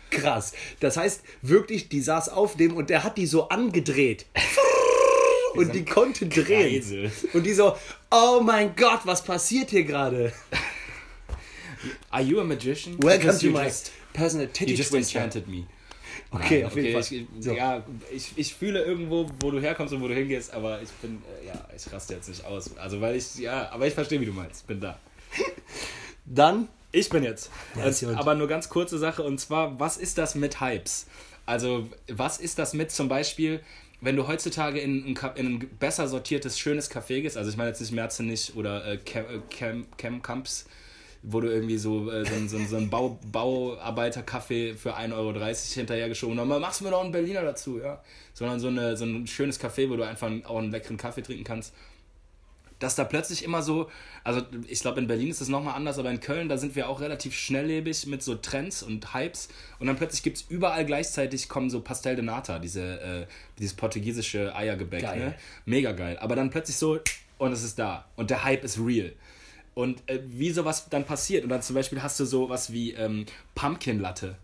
[0.09, 0.53] krass.
[0.79, 4.25] Das heißt wirklich, die saß auf dem und der hat die so angedreht.
[5.53, 6.81] Und die konnte drehen.
[6.81, 7.11] Kreisel.
[7.33, 7.75] Und die so,
[8.09, 10.31] oh mein Gott, was passiert hier gerade?
[12.09, 12.95] Are you a magician?
[13.03, 13.69] Welcome to my
[14.11, 15.19] just, personal you titty just twister.
[15.19, 15.65] enchanted me.
[16.33, 17.01] Okay, Nein, auf jeden Fall.
[17.17, 17.53] Ich, So.
[17.53, 17.83] Ja,
[18.13, 21.47] ich, ich fühle irgendwo, wo du herkommst und wo du hingehst, aber ich bin, äh,
[21.47, 22.75] ja, ich raste jetzt nicht aus.
[22.77, 24.65] Also, weil ich, ja, aber ich verstehe, wie du meinst.
[24.67, 24.97] Bin da.
[26.25, 27.49] Dann, Ich bin jetzt.
[27.75, 28.17] Ja, gut.
[28.17, 31.07] aber nur ganz kurze Sache und zwar, was ist das mit Hypes?
[31.45, 33.61] Also, was ist das mit zum Beispiel,
[33.99, 37.57] wenn du heutzutage in, ein Ka- in ein besser sortiertes, schönes Café gehst, also ich
[37.57, 40.65] meine jetzt nicht Merzenich oder äh, Cam, äh, Cam, Cam Camps,
[41.23, 45.33] wo du irgendwie so, äh, so, ein- so, so ein Bau, Bauarbeiter-Kaffee für 1,30 Euro
[45.75, 48.01] hinterhergeschoben und dann machst du mir noch einen Berliner dazu, ja.
[48.33, 51.43] Sondern so, eine, so ein schönes Café, wo du einfach auch einen leckeren Kaffee trinken
[51.43, 51.73] kannst
[52.79, 53.89] dass da plötzlich immer so,
[54.23, 56.89] also ich glaube in Berlin ist es nochmal anders, aber in Köln, da sind wir
[56.89, 61.47] auch relativ schnelllebig mit so Trends und Hypes und dann plötzlich gibt es überall gleichzeitig
[61.47, 63.25] kommen so Pastel de Nata, diese, äh,
[63.59, 65.19] dieses portugiesische Eiergebäck, Geil.
[65.19, 65.35] ne?
[65.65, 66.17] Mega geil.
[66.19, 66.99] Aber dann plötzlich so
[67.37, 69.13] und es ist da und der Hype ist real.
[69.73, 73.25] Und äh, wie sowas dann passiert und dann zum Beispiel hast du sowas wie ähm,
[73.55, 74.35] Pumpkin Latte.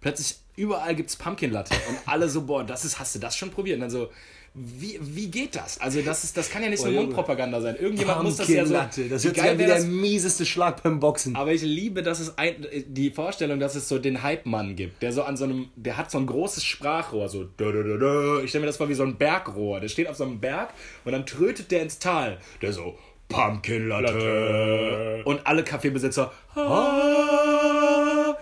[0.00, 3.36] Plötzlich überall gibt es Pumpkin Latte und alle so, boah, das ist, hast du das
[3.36, 3.76] schon probiert?
[3.76, 4.10] Und dann so,
[4.54, 5.80] wie, wie geht das?
[5.80, 7.06] Also das, ist, das kann ja nicht Oh, nur Junge.
[7.06, 7.76] Mundpropaganda sein.
[7.76, 8.74] Irgendjemand muss das ja so.
[8.74, 9.08] Latte.
[9.08, 11.36] Das sich geil wie der mieseste Schlag beim Boxen.
[11.36, 15.12] Aber ich liebe, dass es ein, die Vorstellung, dass es so den Hype-Mann gibt, der
[15.12, 17.44] so an so einem, der hat so ein großes Sprachrohr, so.
[17.44, 19.80] Ich stelle mir das vor wie so ein Bergrohr.
[19.80, 20.74] Der steht auf so einem Berg
[21.06, 22.38] und dann trötet der ins Tal.
[22.60, 22.98] Der so.
[23.32, 25.22] Pumpkin Latte.
[25.24, 26.32] Und alle Kaffeebesitzer.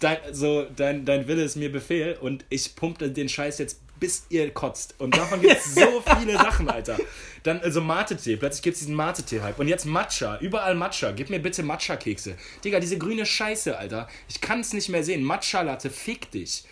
[0.00, 4.26] Dein, so, dein, dein Wille ist mir Befehl und ich pumpe den Scheiß jetzt bis
[4.30, 4.96] ihr kotzt.
[4.98, 6.98] Und davon gibt es so viele Sachen, Alter.
[7.44, 9.60] Dann also Mate-Tee, plötzlich gibt es diesen Mate-Tee-Hype.
[9.60, 11.12] Und jetzt Matcha, überall Matcha.
[11.12, 12.34] Gib mir bitte Matcha-Kekse.
[12.64, 14.08] Digga, diese grüne Scheiße, Alter.
[14.28, 15.22] Ich kann es nicht mehr sehen.
[15.22, 16.64] Matcha-Latte, fick dich.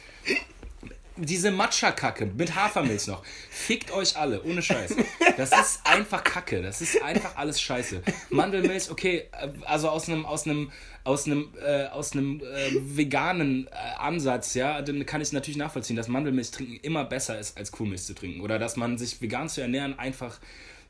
[1.17, 3.23] Diese Matcha-Kacke mit Hafermilch noch.
[3.51, 4.97] Fickt euch alle, ohne Scheiß.
[5.37, 6.63] Das ist einfach Kacke.
[6.63, 8.03] Das ist einfach alles Scheiße.
[8.31, 10.71] Mandelmilch, okay, äh, also aus einem aus einem
[11.05, 15.97] aus einem äh, aus einem äh, veganen äh, Ansatz, ja, dann kann ich natürlich nachvollziehen,
[15.97, 19.49] dass Mandelmilch trinken immer besser ist als Kuhmilch zu trinken oder dass man sich vegan
[19.49, 20.39] zu ernähren einfach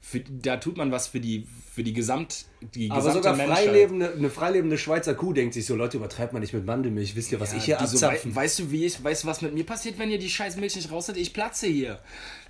[0.01, 4.13] für, da tut man was für die für die Gesamt die Aber gesamte sogar freilebende,
[4.13, 7.17] eine freilebende Schweizer Kuh denkt sich so, Leute, übertreibt man nicht mit Mandelmilch.
[7.17, 8.35] Wisst ihr, was ich hier so, abzapfen?
[8.35, 10.57] wei weißt du, wie ich, weißt du, was mit mir passiert, wenn ihr die scheiß
[10.57, 12.01] Milch nicht raus Ich platze hier.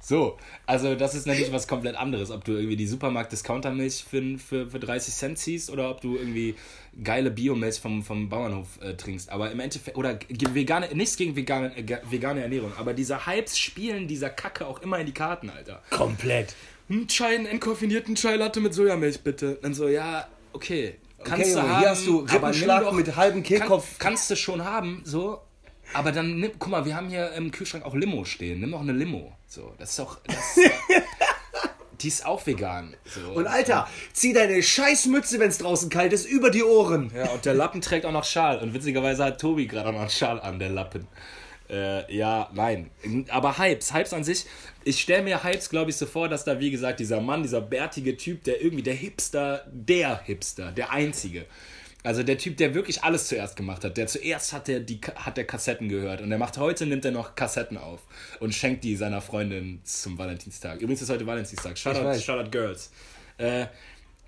[0.01, 4.67] So, also das ist natürlich was komplett anderes, ob du irgendwie die Supermarkt-Discounter-Milch für, für,
[4.69, 6.55] für 30 Cent ziehst oder ob du irgendwie
[7.05, 9.31] geile Biomilch vom, vom Bauernhof äh, trinkst.
[9.31, 14.09] Aber im Endeffekt, oder vegane, nichts gegen vegane, äh, vegane Ernährung, aber diese Hypes spielen
[14.09, 15.83] dieser Kacke auch immer in die Karten, Alter.
[15.91, 16.55] Komplett.
[16.91, 19.59] Ein Chai, einen entkoffinierten Chai-Latte mit Sojamilch, bitte.
[19.63, 20.97] Dann so, ja, okay.
[21.23, 23.99] Kannst Junge, du hier haben, hast du Rippenschlag doch- mit halbem Kehlkopf.
[23.99, 25.41] Kann, kannst du schon haben, so.
[25.93, 28.61] Aber dann nimm, guck mal, wir haben hier im Kühlschrank auch Limo stehen.
[28.61, 29.37] Nimm auch eine Limo.
[29.47, 30.19] So, das ist auch.
[30.27, 30.71] Das, ist,
[32.01, 32.97] die ist auch vegan.
[33.05, 33.33] So.
[33.33, 37.13] Und Alter, zieh deine Scheißmütze, wenn es draußen kalt ist, über die Ohren.
[37.15, 38.59] Ja, und der Lappen trägt auch noch Schal.
[38.59, 41.07] Und witzigerweise hat Tobi gerade auch noch einen Schal an, der Lappen.
[41.71, 42.91] Äh, ja, nein.
[43.29, 44.47] Aber Hypes, Hypes an sich,
[44.85, 47.61] ich stelle mir Hypes, glaube ich, so vor, dass da, wie gesagt, dieser Mann, dieser
[47.61, 51.47] bärtige Typ, der irgendwie der Hipster, der Hipster, der Einzige.
[52.03, 53.97] Also der Typ, der wirklich alles zuerst gemacht hat.
[53.97, 56.23] Der zuerst hat der, die, hat der Kassetten gehört.
[56.23, 58.01] Und der macht heute, nimmt er noch Kassetten auf
[58.41, 60.81] und schenkt die seiner Freundin zum Valentinstag.
[60.81, 61.77] Übrigens ist heute Valentinstag.
[61.77, 62.19] Shoutout.
[62.19, 62.91] Shoutout Girls.
[63.37, 63.67] Äh,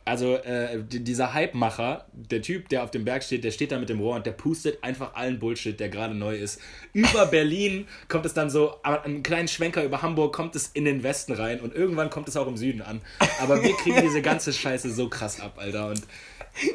[0.04, 3.78] also äh, die- dieser Hype-Macher, der Typ, der auf dem Berg steht, der steht da
[3.78, 6.60] mit dem Rohr und der pustet einfach allen Bullshit, der gerade neu ist.
[6.92, 11.02] Über Berlin kommt es dann so, einen kleinen Schwenker über Hamburg kommt es in den
[11.02, 13.00] Westen rein und irgendwann kommt es auch im Süden an.
[13.40, 15.88] Aber wir kriegen diese ganze Scheiße so krass ab, Alter.
[15.88, 16.02] Und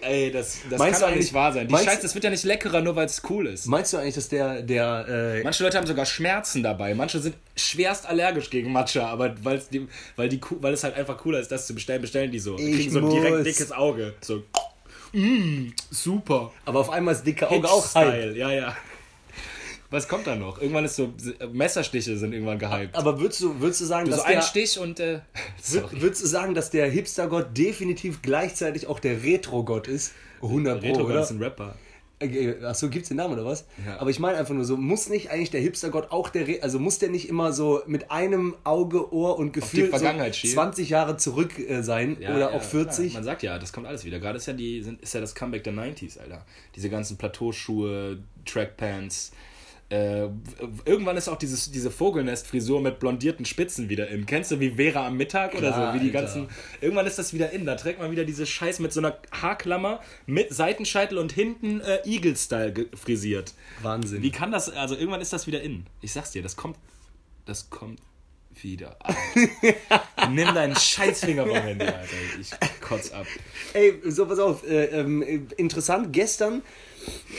[0.02, 1.68] ey, das, das Meinst kann doch nicht eigentlich- wahr sein.
[1.68, 3.68] Die Scheiße, das wird ja nicht leckerer, nur weil es cool ist.
[3.68, 5.06] Meinst du eigentlich, dass der, der,
[5.40, 6.94] äh, Manche Leute haben sogar Schmerzen dabei.
[6.94, 11.18] Manche sind schwerst allergisch gegen Matcha, aber weil's die, weil, die, weil es halt einfach
[11.18, 12.56] cooler ist, das zu bestellen, bestellen die so.
[12.58, 14.14] Die kriegen so ein direkt dickes Auge.
[14.22, 14.44] So,
[15.14, 16.52] mm, super.
[16.66, 17.86] aber auf einmal ist dicke Auge auch.
[17.88, 18.76] Style, ja, ja.
[19.90, 20.60] Was kommt da noch?
[20.60, 21.14] Irgendwann ist so,
[21.52, 22.96] Messerstiche sind irgendwann gehypt.
[22.96, 25.22] Aber würdest du, würdest du sagen, so dass ein der, Stich und, äh,
[25.62, 26.02] sorry.
[26.02, 30.14] würdest du sagen, dass der Hipster-Gott definitiv gleichzeitig auch der Retro-Gott ist?
[30.42, 31.22] 100 Pro, Retro oder?
[31.22, 31.76] ist ein Rapper.
[32.20, 33.66] Äh, Achso, gibt's den Namen oder was?
[33.86, 34.00] Ja.
[34.00, 36.80] Aber ich meine einfach nur so, muss nicht eigentlich der Hipstergott auch der, Re also
[36.80, 40.54] muss der nicht immer so mit einem Auge, Ohr und Gefühl so schielen?
[40.54, 43.12] 20 Jahre zurück äh, sein Ja, oder ja, auch 40?
[43.12, 43.22] Klar.
[43.22, 44.20] Man sagt ja, das kommt alles wieder.
[44.20, 46.44] Gerade ist ja, die, sind, ist ja das Comeback der 90s, Alter.
[46.76, 49.32] Diese ganzen Plateauschuhe, Trackpants.
[49.90, 50.28] Äh,
[50.84, 54.26] irgendwann ist auch dieses, diese Vogelnest-Frisur mit blondierten Spitzen wieder in.
[54.26, 56.00] Kennst du wie Vera am Mittag oder Klar, so?
[56.00, 56.28] Wie die Alter.
[56.34, 56.50] ganzen.
[56.82, 57.66] Irgendwann ist das wieder in.
[57.66, 62.00] Da trägt man wieder diese Scheiß mit so einer Haarklammer mit Seitenscheitel und hinten äh,
[62.04, 63.54] Eagle-Style frisiert.
[63.82, 64.22] Wahnsinn.
[64.24, 65.86] Wie kann das, also irgendwann ist das wieder in.
[66.02, 66.78] Ich sag's dir, das kommt,
[67.46, 68.02] das kommt
[68.62, 68.98] wieder.
[70.32, 72.16] Nimm deinen Scheißfinger vom Handy, Alter.
[72.42, 73.26] Ich kotz ab.
[73.74, 75.22] Ey, so pass auf, äh, ähm,
[75.56, 76.62] interessant, gestern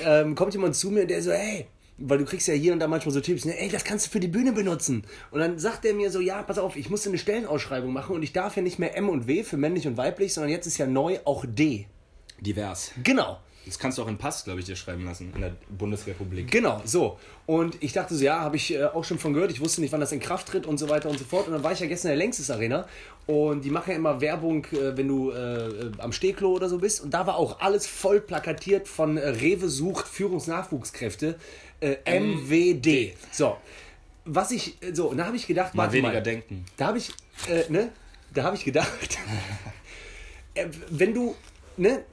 [0.03, 1.67] ähm, kommt jemand zu mir, der so, ey,
[1.99, 4.11] weil du kriegst ja hier und da manchmal so Tipps, ne, ey, das kannst du
[4.11, 5.05] für die Bühne benutzen.
[5.31, 8.23] Und dann sagt er mir so, ja, pass auf, ich musste eine Stellenausschreibung machen und
[8.23, 10.79] ich darf ja nicht mehr M und W für männlich und weiblich, sondern jetzt ist
[10.79, 11.87] ja neu auch D.
[12.41, 12.93] Divers.
[13.03, 13.39] Genau.
[13.69, 16.51] Das kannst du auch in Pass, glaube ich, dir schreiben lassen, in der Bundesrepublik.
[16.51, 17.19] Genau, so.
[17.45, 19.51] Und ich dachte so, ja, habe ich äh, auch schon von gehört.
[19.51, 21.49] Ich wusste nicht, wann das in Kraft tritt und so weiter und so fort.
[21.49, 22.87] Und dann war ich ja gestern in der Längstes Arena
[23.27, 27.03] und die machen ja immer Werbung, äh, wenn du äh, am Stehklo oder so bist.
[27.03, 31.37] Und da war auch alles voll plakatiert von äh, Rewe sucht Führungsnachwuchskräfte,
[31.81, 33.15] äh, MWD.
[33.33, 33.57] So.
[34.25, 36.65] Was ich, äh, so, und da habe ich gedacht, Mal warte weniger mal, denken.
[36.77, 37.11] da habe ich,
[37.49, 37.91] äh, ne,
[38.35, 39.19] da habe ich gedacht,
[40.55, 41.35] äh, wenn du,
[41.77, 42.05] ne,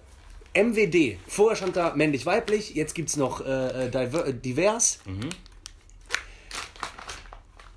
[0.55, 4.99] MWD, vorher stand da männlich-weiblich, jetzt gibt es noch äh, äh, diver, divers.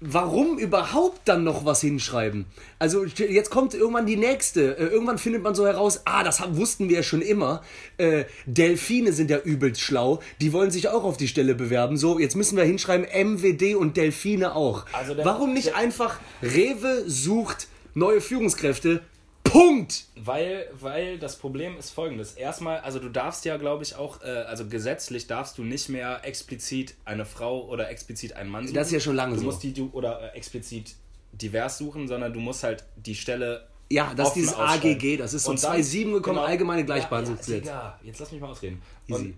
[0.00, 2.46] Warum überhaupt dann noch was hinschreiben?
[2.78, 4.76] Also jetzt kommt irgendwann die nächste.
[4.78, 7.62] Äh, irgendwann findet man so heraus, ah, das haben, wussten wir ja schon immer.
[7.96, 10.20] Äh, Delfine sind ja übelst schlau.
[10.40, 11.96] Die wollen sich auch auf die Stelle bewerben.
[11.96, 14.86] So, jetzt müssen wir hinschreiben MWD und Delfine auch.
[14.92, 19.00] Also der- Warum nicht der- einfach Rewe sucht neue Führungskräfte?
[19.50, 20.04] Punkt!
[20.16, 22.32] Weil, weil das Problem ist folgendes.
[22.32, 26.20] Erstmal, also du darfst ja, glaube ich, auch, äh, also gesetzlich darfst du nicht mehr
[26.24, 28.74] explizit eine Frau oder explizit einen Mann suchen.
[28.74, 29.46] Das ist ja schon lange du so.
[29.46, 30.94] musst die du oder äh, explizit
[31.32, 33.66] divers suchen, sondern du musst halt die Stelle.
[33.90, 34.54] Ja, das ist dieses.
[34.54, 36.46] AGG, das ist so Und dann- 2007 gekommen, genau.
[36.46, 37.66] allgemeine Ja, Gleichbehandlungsgesetz.
[37.66, 38.82] ja, Digga, jetzt lass mich mal ausreden.
[39.06, 39.22] Easy.
[39.22, 39.34] Und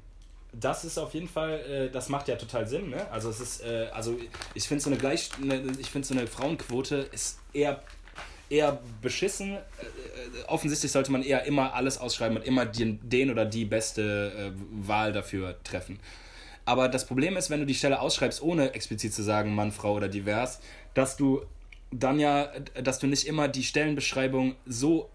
[0.53, 3.09] das ist auf jeden Fall, äh, das macht ja total Sinn, ne?
[3.13, 4.17] Also es ist, äh, also
[4.55, 7.81] ich finde so eine Gleich, ne, ich finde so eine Frauenquote ist eher
[8.51, 9.53] eher beschissen.
[9.53, 9.61] Äh, äh,
[10.49, 14.87] offensichtlich sollte man eher immer alles ausschreiben und immer den, den oder die beste äh,
[14.87, 15.99] Wahl dafür treffen.
[16.67, 19.95] Aber das Problem ist, wenn du die Stelle ausschreibst, ohne explizit zu sagen Mann, Frau
[19.95, 20.61] oder divers,
[20.95, 21.43] dass du
[21.91, 25.09] dann ja, dass du nicht immer die Stellenbeschreibung so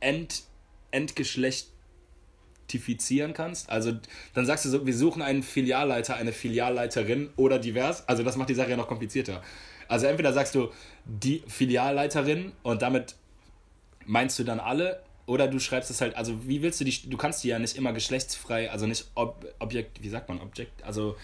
[0.00, 0.44] ent,
[0.90, 3.68] entgeschlechtifizieren kannst.
[3.70, 3.92] Also
[4.32, 8.08] dann sagst du so, wir suchen einen Filialleiter, eine Filialleiterin oder divers.
[8.08, 9.42] Also das macht die Sache ja noch komplizierter.
[9.94, 10.70] Also entweder sagst du
[11.04, 13.14] die Filialleiterin und damit
[14.06, 17.16] meinst du dann alle oder du schreibst es halt, also wie willst du die, du
[17.16, 21.16] kannst die ja nicht immer geschlechtsfrei, also nicht ob, Objekt, wie sagt man, Objekt, also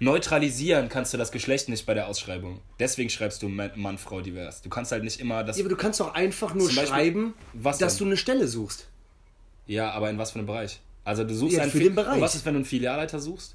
[0.00, 2.60] neutralisieren kannst du das Geschlecht nicht bei der Ausschreibung.
[2.80, 4.60] Deswegen schreibst du Mann, Frau divers.
[4.60, 7.34] Du kannst halt nicht immer das, Ja, aber du kannst doch einfach nur Beispiel- schreiben,
[7.52, 8.06] was dass denn?
[8.06, 8.88] du eine Stelle suchst.
[9.66, 10.80] ja, aber in was für einem Bereich?
[11.04, 12.16] Also du suchst Ja, einen für den Bereich.
[12.16, 13.54] Und was ist, wenn du einen Filialleiter suchst?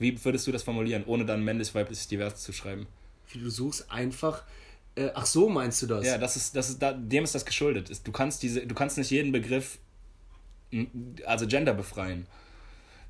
[0.00, 2.86] Wie würdest du das formulieren, ohne dann männlich, weiblich, divers zu schreiben?
[3.32, 4.42] Wie du suchst einfach.
[4.94, 6.04] Äh, ach so, meinst du das?
[6.06, 7.90] Ja, das ist, das ist, da, dem ist das geschuldet.
[7.90, 9.78] Ist- Du kannst diese, du kannst nicht jeden Begriff,
[11.26, 12.26] also Gender befreien.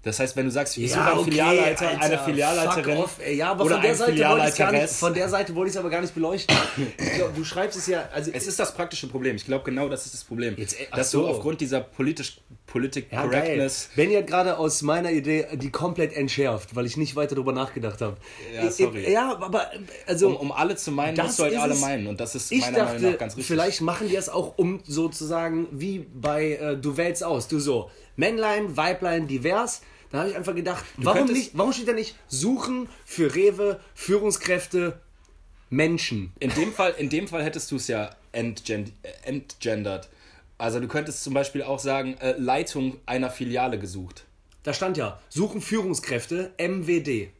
[0.02, 3.18] Das heißt, wenn du sagst, ich suche einen Filialleiter, Alter, eine Filialleiterin off.
[3.28, 5.74] Ja, aber oder von der, Seite wollte ich's gar nicht, von der Seite wollte ich
[5.74, 6.56] es aber gar nicht beleuchten.
[6.98, 9.34] Ich glaub, du schreibst es ja, also Es ist das praktische Problem.
[9.34, 10.54] Ich glaube, genau das ist das Problem.
[10.56, 11.22] Jetzt, dass so.
[11.22, 12.40] du aufgrund dieser politisch,
[12.76, 13.30] Politik ja, geil.
[13.40, 17.52] Correctness Benny hat gerade aus meiner Idee die komplett entschärft, weil ich nicht weiter darüber
[17.52, 18.16] nachgedacht habe.
[18.54, 19.10] Ja, sorry.
[19.10, 19.70] Ja, aber
[20.06, 21.80] also um, um alle zu meinen, Das musst du halt alle es.
[21.80, 22.06] meinen.
[22.06, 23.46] Und das ist Ich meiner Meinung dachte, nach ganz richtig.
[23.46, 27.48] vielleicht machen die es auch um sozusagen wie bei äh, Du wählst aus.
[27.48, 29.80] Du so, Männlein, Weiblein, divers.
[30.12, 35.00] Da habe ich einfach gedacht, warum, nicht, warum steht da nicht Suchen für Rewe, Führungskräfte,
[35.70, 36.32] Menschen?
[36.38, 40.08] In dem Fall, in dem Fall hättest du es ja entgend, äh, entgendert.
[40.58, 44.24] Also du könntest zum Beispiel auch sagen, äh, Leitung einer Filiale gesucht.
[44.62, 47.30] Da stand ja, Suchen Führungskräfte, MWD.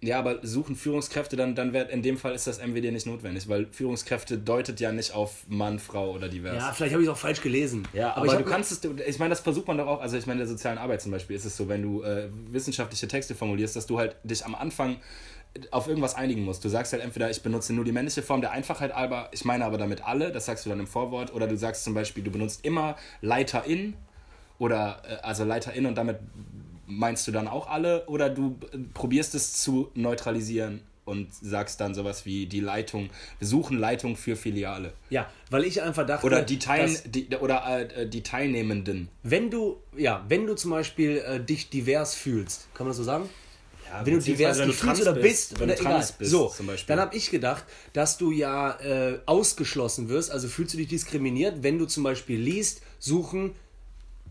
[0.00, 3.48] Ja, aber suchen Führungskräfte, dann, dann wird in dem Fall ist das MWD nicht notwendig,
[3.48, 6.54] weil Führungskräfte deutet ja nicht auf Mann, Frau oder divers.
[6.56, 7.88] Ja, vielleicht habe ich es auch falsch gelesen.
[7.92, 10.26] Ja, aber, ich du kannst es, ich meine, das versucht man doch auch, also ich
[10.26, 13.34] meine, in der sozialen Arbeit zum Beispiel ist es so, wenn du äh, wissenschaftliche Texte
[13.34, 14.98] formulierst, dass du halt dich am Anfang
[15.70, 16.64] auf irgendwas einigen musst.
[16.64, 19.64] Du sagst halt entweder, ich benutze nur die männliche Form der Einfachheit, aber ich meine
[19.64, 22.30] aber damit alle, das sagst du dann im Vorwort, oder du sagst zum Beispiel, du
[22.30, 23.94] benutzt immer Leiterin
[24.58, 26.18] oder äh, also Leiterin und damit
[26.86, 31.94] meinst du dann auch alle oder du äh, probierst es zu neutralisieren und sagst dann
[31.94, 34.92] sowas wie die Leitung, wir suchen Leitung für Filiale.
[35.08, 39.08] Ja, weil ich einfach dachte, Oder die, Teil, dass- die, oder äh, die Teilnehmenden.
[39.22, 43.04] wenn du, ja, wenn du zum Beispiel äh, dich divers fühlst, kann man das so
[43.04, 43.28] sagen?
[43.90, 46.16] Ja, wenn du divers fühlst oder bist, wenn oder du trans egal.
[46.18, 46.54] bist, so,
[46.86, 51.62] dann habe ich gedacht, dass du ja äh, ausgeschlossen wirst, also fühlst du dich diskriminiert,
[51.62, 53.54] wenn du zum Beispiel liest, suchen,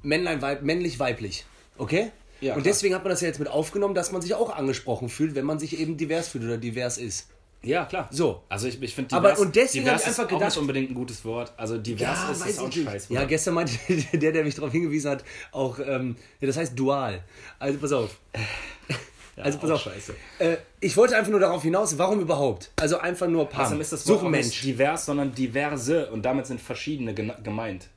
[0.03, 1.45] Männlein, Weib, männlich, weiblich.
[1.77, 2.11] Okay?
[2.39, 2.71] Ja, und klar.
[2.73, 5.45] deswegen hat man das ja jetzt mit aufgenommen, dass man sich auch angesprochen fühlt, wenn
[5.45, 7.27] man sich eben divers fühlt oder divers ist.
[7.63, 8.07] Ja, klar.
[8.11, 8.43] So.
[8.49, 10.57] Also ich, ich finde Aber- und deswegen hab ich divers einfach ist auch gedacht- nicht
[10.61, 11.51] unbedingt ein gutes Wort.
[11.57, 12.71] Also divers ist, ist auch ein.
[12.71, 13.09] Scheißwort.
[13.19, 13.73] Ja, gestern meinte
[14.13, 17.23] der, der mich darauf hingewiesen hat, auch, ähm, ja, das heißt dual.
[17.57, 18.11] Also pass auf.
[19.43, 19.81] also pass auch auf.
[19.81, 20.15] scheiße.
[20.39, 22.71] Äh, ich wollte einfach nur darauf hinaus, warum überhaupt?
[22.77, 23.65] Also einfach nur Paar.
[23.65, 24.61] Außerdem ist das Wort Suchen Mensch.
[24.61, 27.87] divers, sondern diverse und damit sind verschiedene gemeint.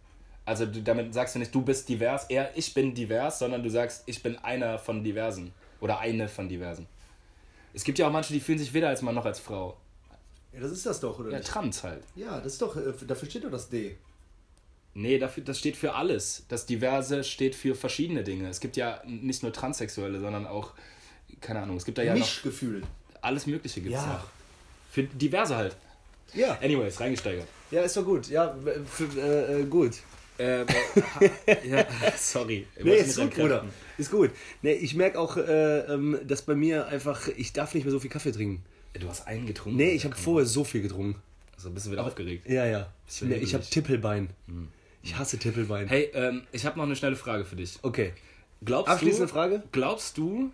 [0.44, 3.70] Also du, damit sagst du nicht, du bist divers, eher ich bin divers, sondern du
[3.70, 6.86] sagst, ich bin einer von diversen oder eine von diversen.
[7.72, 9.76] Es gibt ja auch manche, die fühlen sich weder als Mann noch als Frau.
[10.52, 11.48] Ja, das ist das doch, oder Ja, nicht?
[11.48, 12.02] trans halt.
[12.16, 13.96] Ja, das ist doch, äh, dafür steht doch das D.
[14.94, 16.44] Nee, dafür, das steht für alles.
[16.48, 18.48] Das Diverse steht für verschiedene Dinge.
[18.48, 20.72] Es gibt ja nicht nur Transsexuelle, sondern auch,
[21.40, 22.82] keine Ahnung, es gibt da ja noch Mischgefühl.
[23.20, 24.06] alles Mögliche gibt's Ja.
[24.14, 24.26] noch.
[24.90, 25.76] Für Diverse halt.
[26.34, 26.58] Ja.
[26.62, 27.46] Anyways, reingesteigert.
[27.70, 28.28] ja, ist doch gut.
[28.28, 28.54] Ja,
[28.86, 29.92] für, äh, äh, gut.
[30.38, 30.60] Äh,
[31.68, 31.84] ja,
[32.18, 32.66] sorry.
[32.76, 33.34] Ich Nee, ist gut.
[33.34, 33.64] Bruder.
[33.98, 34.30] Ist gut.
[34.62, 38.00] Nee, ich merke auch, äh, ähm, dass bei mir einfach, ich darf nicht mehr so
[38.00, 38.64] viel Kaffee trinken.
[38.98, 39.76] Du hast einen getrunken?
[39.76, 41.20] Nee, ich habe vorher so viel getrunken.
[41.56, 42.48] Also bist du wieder aufgeregt.
[42.48, 42.90] Ja, ja.
[43.18, 43.62] du Nee, ich habe?
[43.64, 44.30] Tippelbein.
[45.02, 45.88] Ich hasse Tippelbein.
[45.88, 47.78] Hey, ähm, ich habe noch eine schnelle Frage für dich.
[47.82, 48.12] Okay.
[48.64, 49.62] Glaubst Abschließende du, Frage?
[49.72, 50.50] Glaubst du,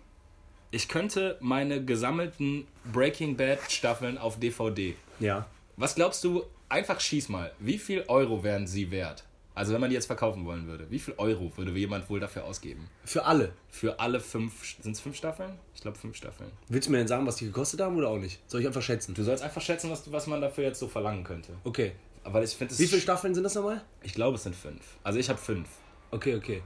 [0.71, 5.45] ich könnte meine gesammelten Breaking Bad Staffeln auf DVD Ja.
[5.75, 9.23] Was glaubst du, einfach schieß mal, wie viel Euro wären sie wert?
[9.53, 12.43] Also wenn man die jetzt verkaufen wollen würde, wie viel Euro würde jemand wohl dafür
[12.43, 12.87] ausgeben?
[13.05, 13.53] Für alle.
[13.69, 15.51] Für alle fünf, sind es fünf Staffeln?
[15.73, 16.51] Ich glaube fünf Staffeln.
[16.67, 18.39] Willst du mir denn sagen, was die gekostet haben oder auch nicht?
[18.47, 19.15] Soll ich einfach schätzen?
[19.15, 21.53] Du sollst einfach schätzen, was, was man dafür jetzt so verlangen könnte.
[21.63, 21.93] Okay.
[22.23, 22.79] Aber ich finde es...
[22.79, 23.81] Wie viele Staffeln sind das nochmal?
[24.03, 24.81] Ich glaube, es sind fünf.
[25.03, 25.67] Also ich habe fünf.
[26.11, 26.61] Okay, okay.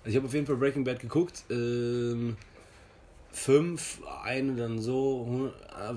[0.00, 1.44] Also ich habe auf jeden Fall Breaking Bad geguckt.
[1.48, 2.36] Ähm,
[3.32, 5.50] fünf, eine dann so.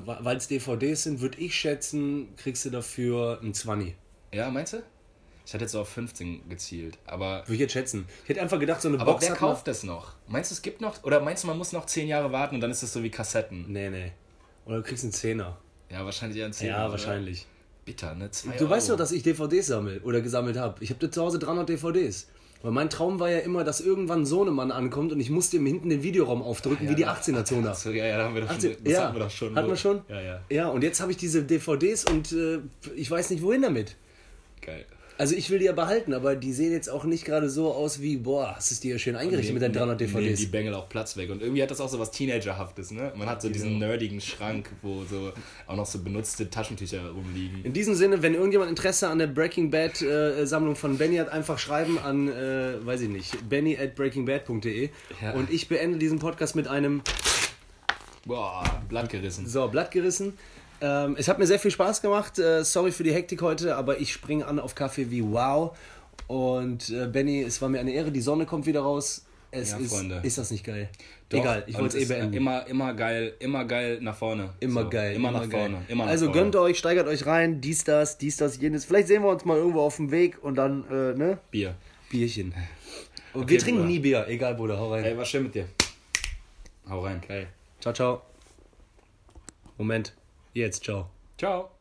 [0.05, 3.95] Weil es DVDs sind, würde ich schätzen, kriegst du dafür ein 20.
[4.33, 4.83] Ja, meinst du?
[5.45, 6.97] Ich hatte jetzt so auf 15 gezielt.
[7.05, 8.07] Aber, Würde ich jetzt schätzen.
[8.23, 10.13] Ich hätte einfach gedacht, so eine aber Box wer hat man- kauft das noch?
[10.27, 11.03] Meinst du, es gibt noch...
[11.03, 13.11] Oder meinst du, man muss noch zehn Jahre warten und dann ist das so wie
[13.11, 13.71] Kassetten?
[13.71, 14.11] Nee, nee.
[14.65, 15.57] Oder du kriegst einen Zehner.
[15.91, 16.71] Ja, wahrscheinlich eher ein Zehner.
[16.71, 16.93] Ja, oder?
[16.93, 17.45] wahrscheinlich.
[17.85, 18.31] Bitter, ne?
[18.31, 18.73] Zwei Du Euro.
[18.73, 20.83] weißt doch, dass ich DVDs sammle oder gesammelt habe.
[20.83, 22.27] Ich habe zu Hause 300 DVDs.
[22.65, 25.67] Weil mein Traum war ja immer, dass irgendwann ein Sohnemann ankommt und ich musste ihm
[25.67, 27.69] hinten den Videoraum aufdrücken, wie die 18er-Zone.
[27.69, 28.57] Achso, ja, ja, da haben wir doch schon.
[28.57, 29.55] 18, Das ja, hatten wir doch schon.
[29.55, 30.01] Hatten wir schon?
[30.09, 30.41] Ja, ja.
[30.49, 32.61] Ja, und jetzt habe ich diese DVDs und äh,
[32.95, 33.95] ich weiß nicht, wohin damit.
[34.61, 34.83] Geil.
[35.17, 38.01] Also ich will die ja behalten, aber die sehen jetzt auch nicht gerade so aus
[38.01, 40.39] wie, boah, hast du es dir ja schön eingerichtet mit deinen 300 Nehmen DVDs.
[40.39, 41.29] die Bengel auch Platz weg.
[41.29, 43.13] Und irgendwie hat das auch so was Teenagerhaftes, ne?
[43.15, 45.31] Man hat so diesen nerdigen Schrank, wo so
[45.67, 47.63] auch noch so benutzte Taschentücher rumliegen.
[47.63, 51.29] In diesem Sinne, wenn irgendjemand Interesse an der Breaking Bad äh, Sammlung von Benny hat,
[51.29, 54.89] einfach schreiben an, äh, weiß ich nicht, benny at breakingbad.de.
[55.21, 55.31] Ja.
[55.33, 57.01] Und ich beende diesen Podcast mit einem
[58.25, 59.47] Boah, Blatt gerissen.
[59.47, 60.33] So, Blatt gerissen.
[60.81, 62.37] Ähm, es hat mir sehr viel Spaß gemacht.
[62.39, 65.75] Äh, sorry für die Hektik heute, aber ich springe an auf Kaffee wie wow.
[66.27, 68.11] Und äh, Benny, es war mir eine Ehre.
[68.11, 69.25] Die Sonne kommt wieder raus.
[69.51, 70.19] Es Ja, ist, Freunde.
[70.23, 70.89] ist das nicht geil?
[71.29, 72.33] Doch, Egal, ich wollte es eh beenden.
[72.33, 74.49] Immer, immer geil, immer geil nach vorne.
[74.59, 75.15] Immer So, geil.
[75.15, 75.59] Immer, nach geil.
[75.61, 75.81] vorne.
[75.87, 76.41] Immer nach also vorne.
[76.41, 77.61] gönnt euch, steigert euch rein.
[77.61, 78.85] Dies, das, dies, das, jenes.
[78.85, 81.37] Vielleicht sehen wir uns mal irgendwo auf dem Weg und dann, äh, ne?
[81.51, 81.75] Bier.
[82.09, 82.53] Bierchen.
[83.33, 83.91] Und Okay, wir trinken Bruder.
[83.91, 84.25] nie Bier.
[84.29, 85.03] Egal, Bruder, hau rein.
[85.03, 85.65] Ey, war schön mit dir.
[86.89, 87.19] Hau rein.
[87.81, 88.21] Ciao, ciao.
[89.77, 90.13] Moment.
[90.55, 91.09] Jetzt, ciao.
[91.37, 91.74] Ciao.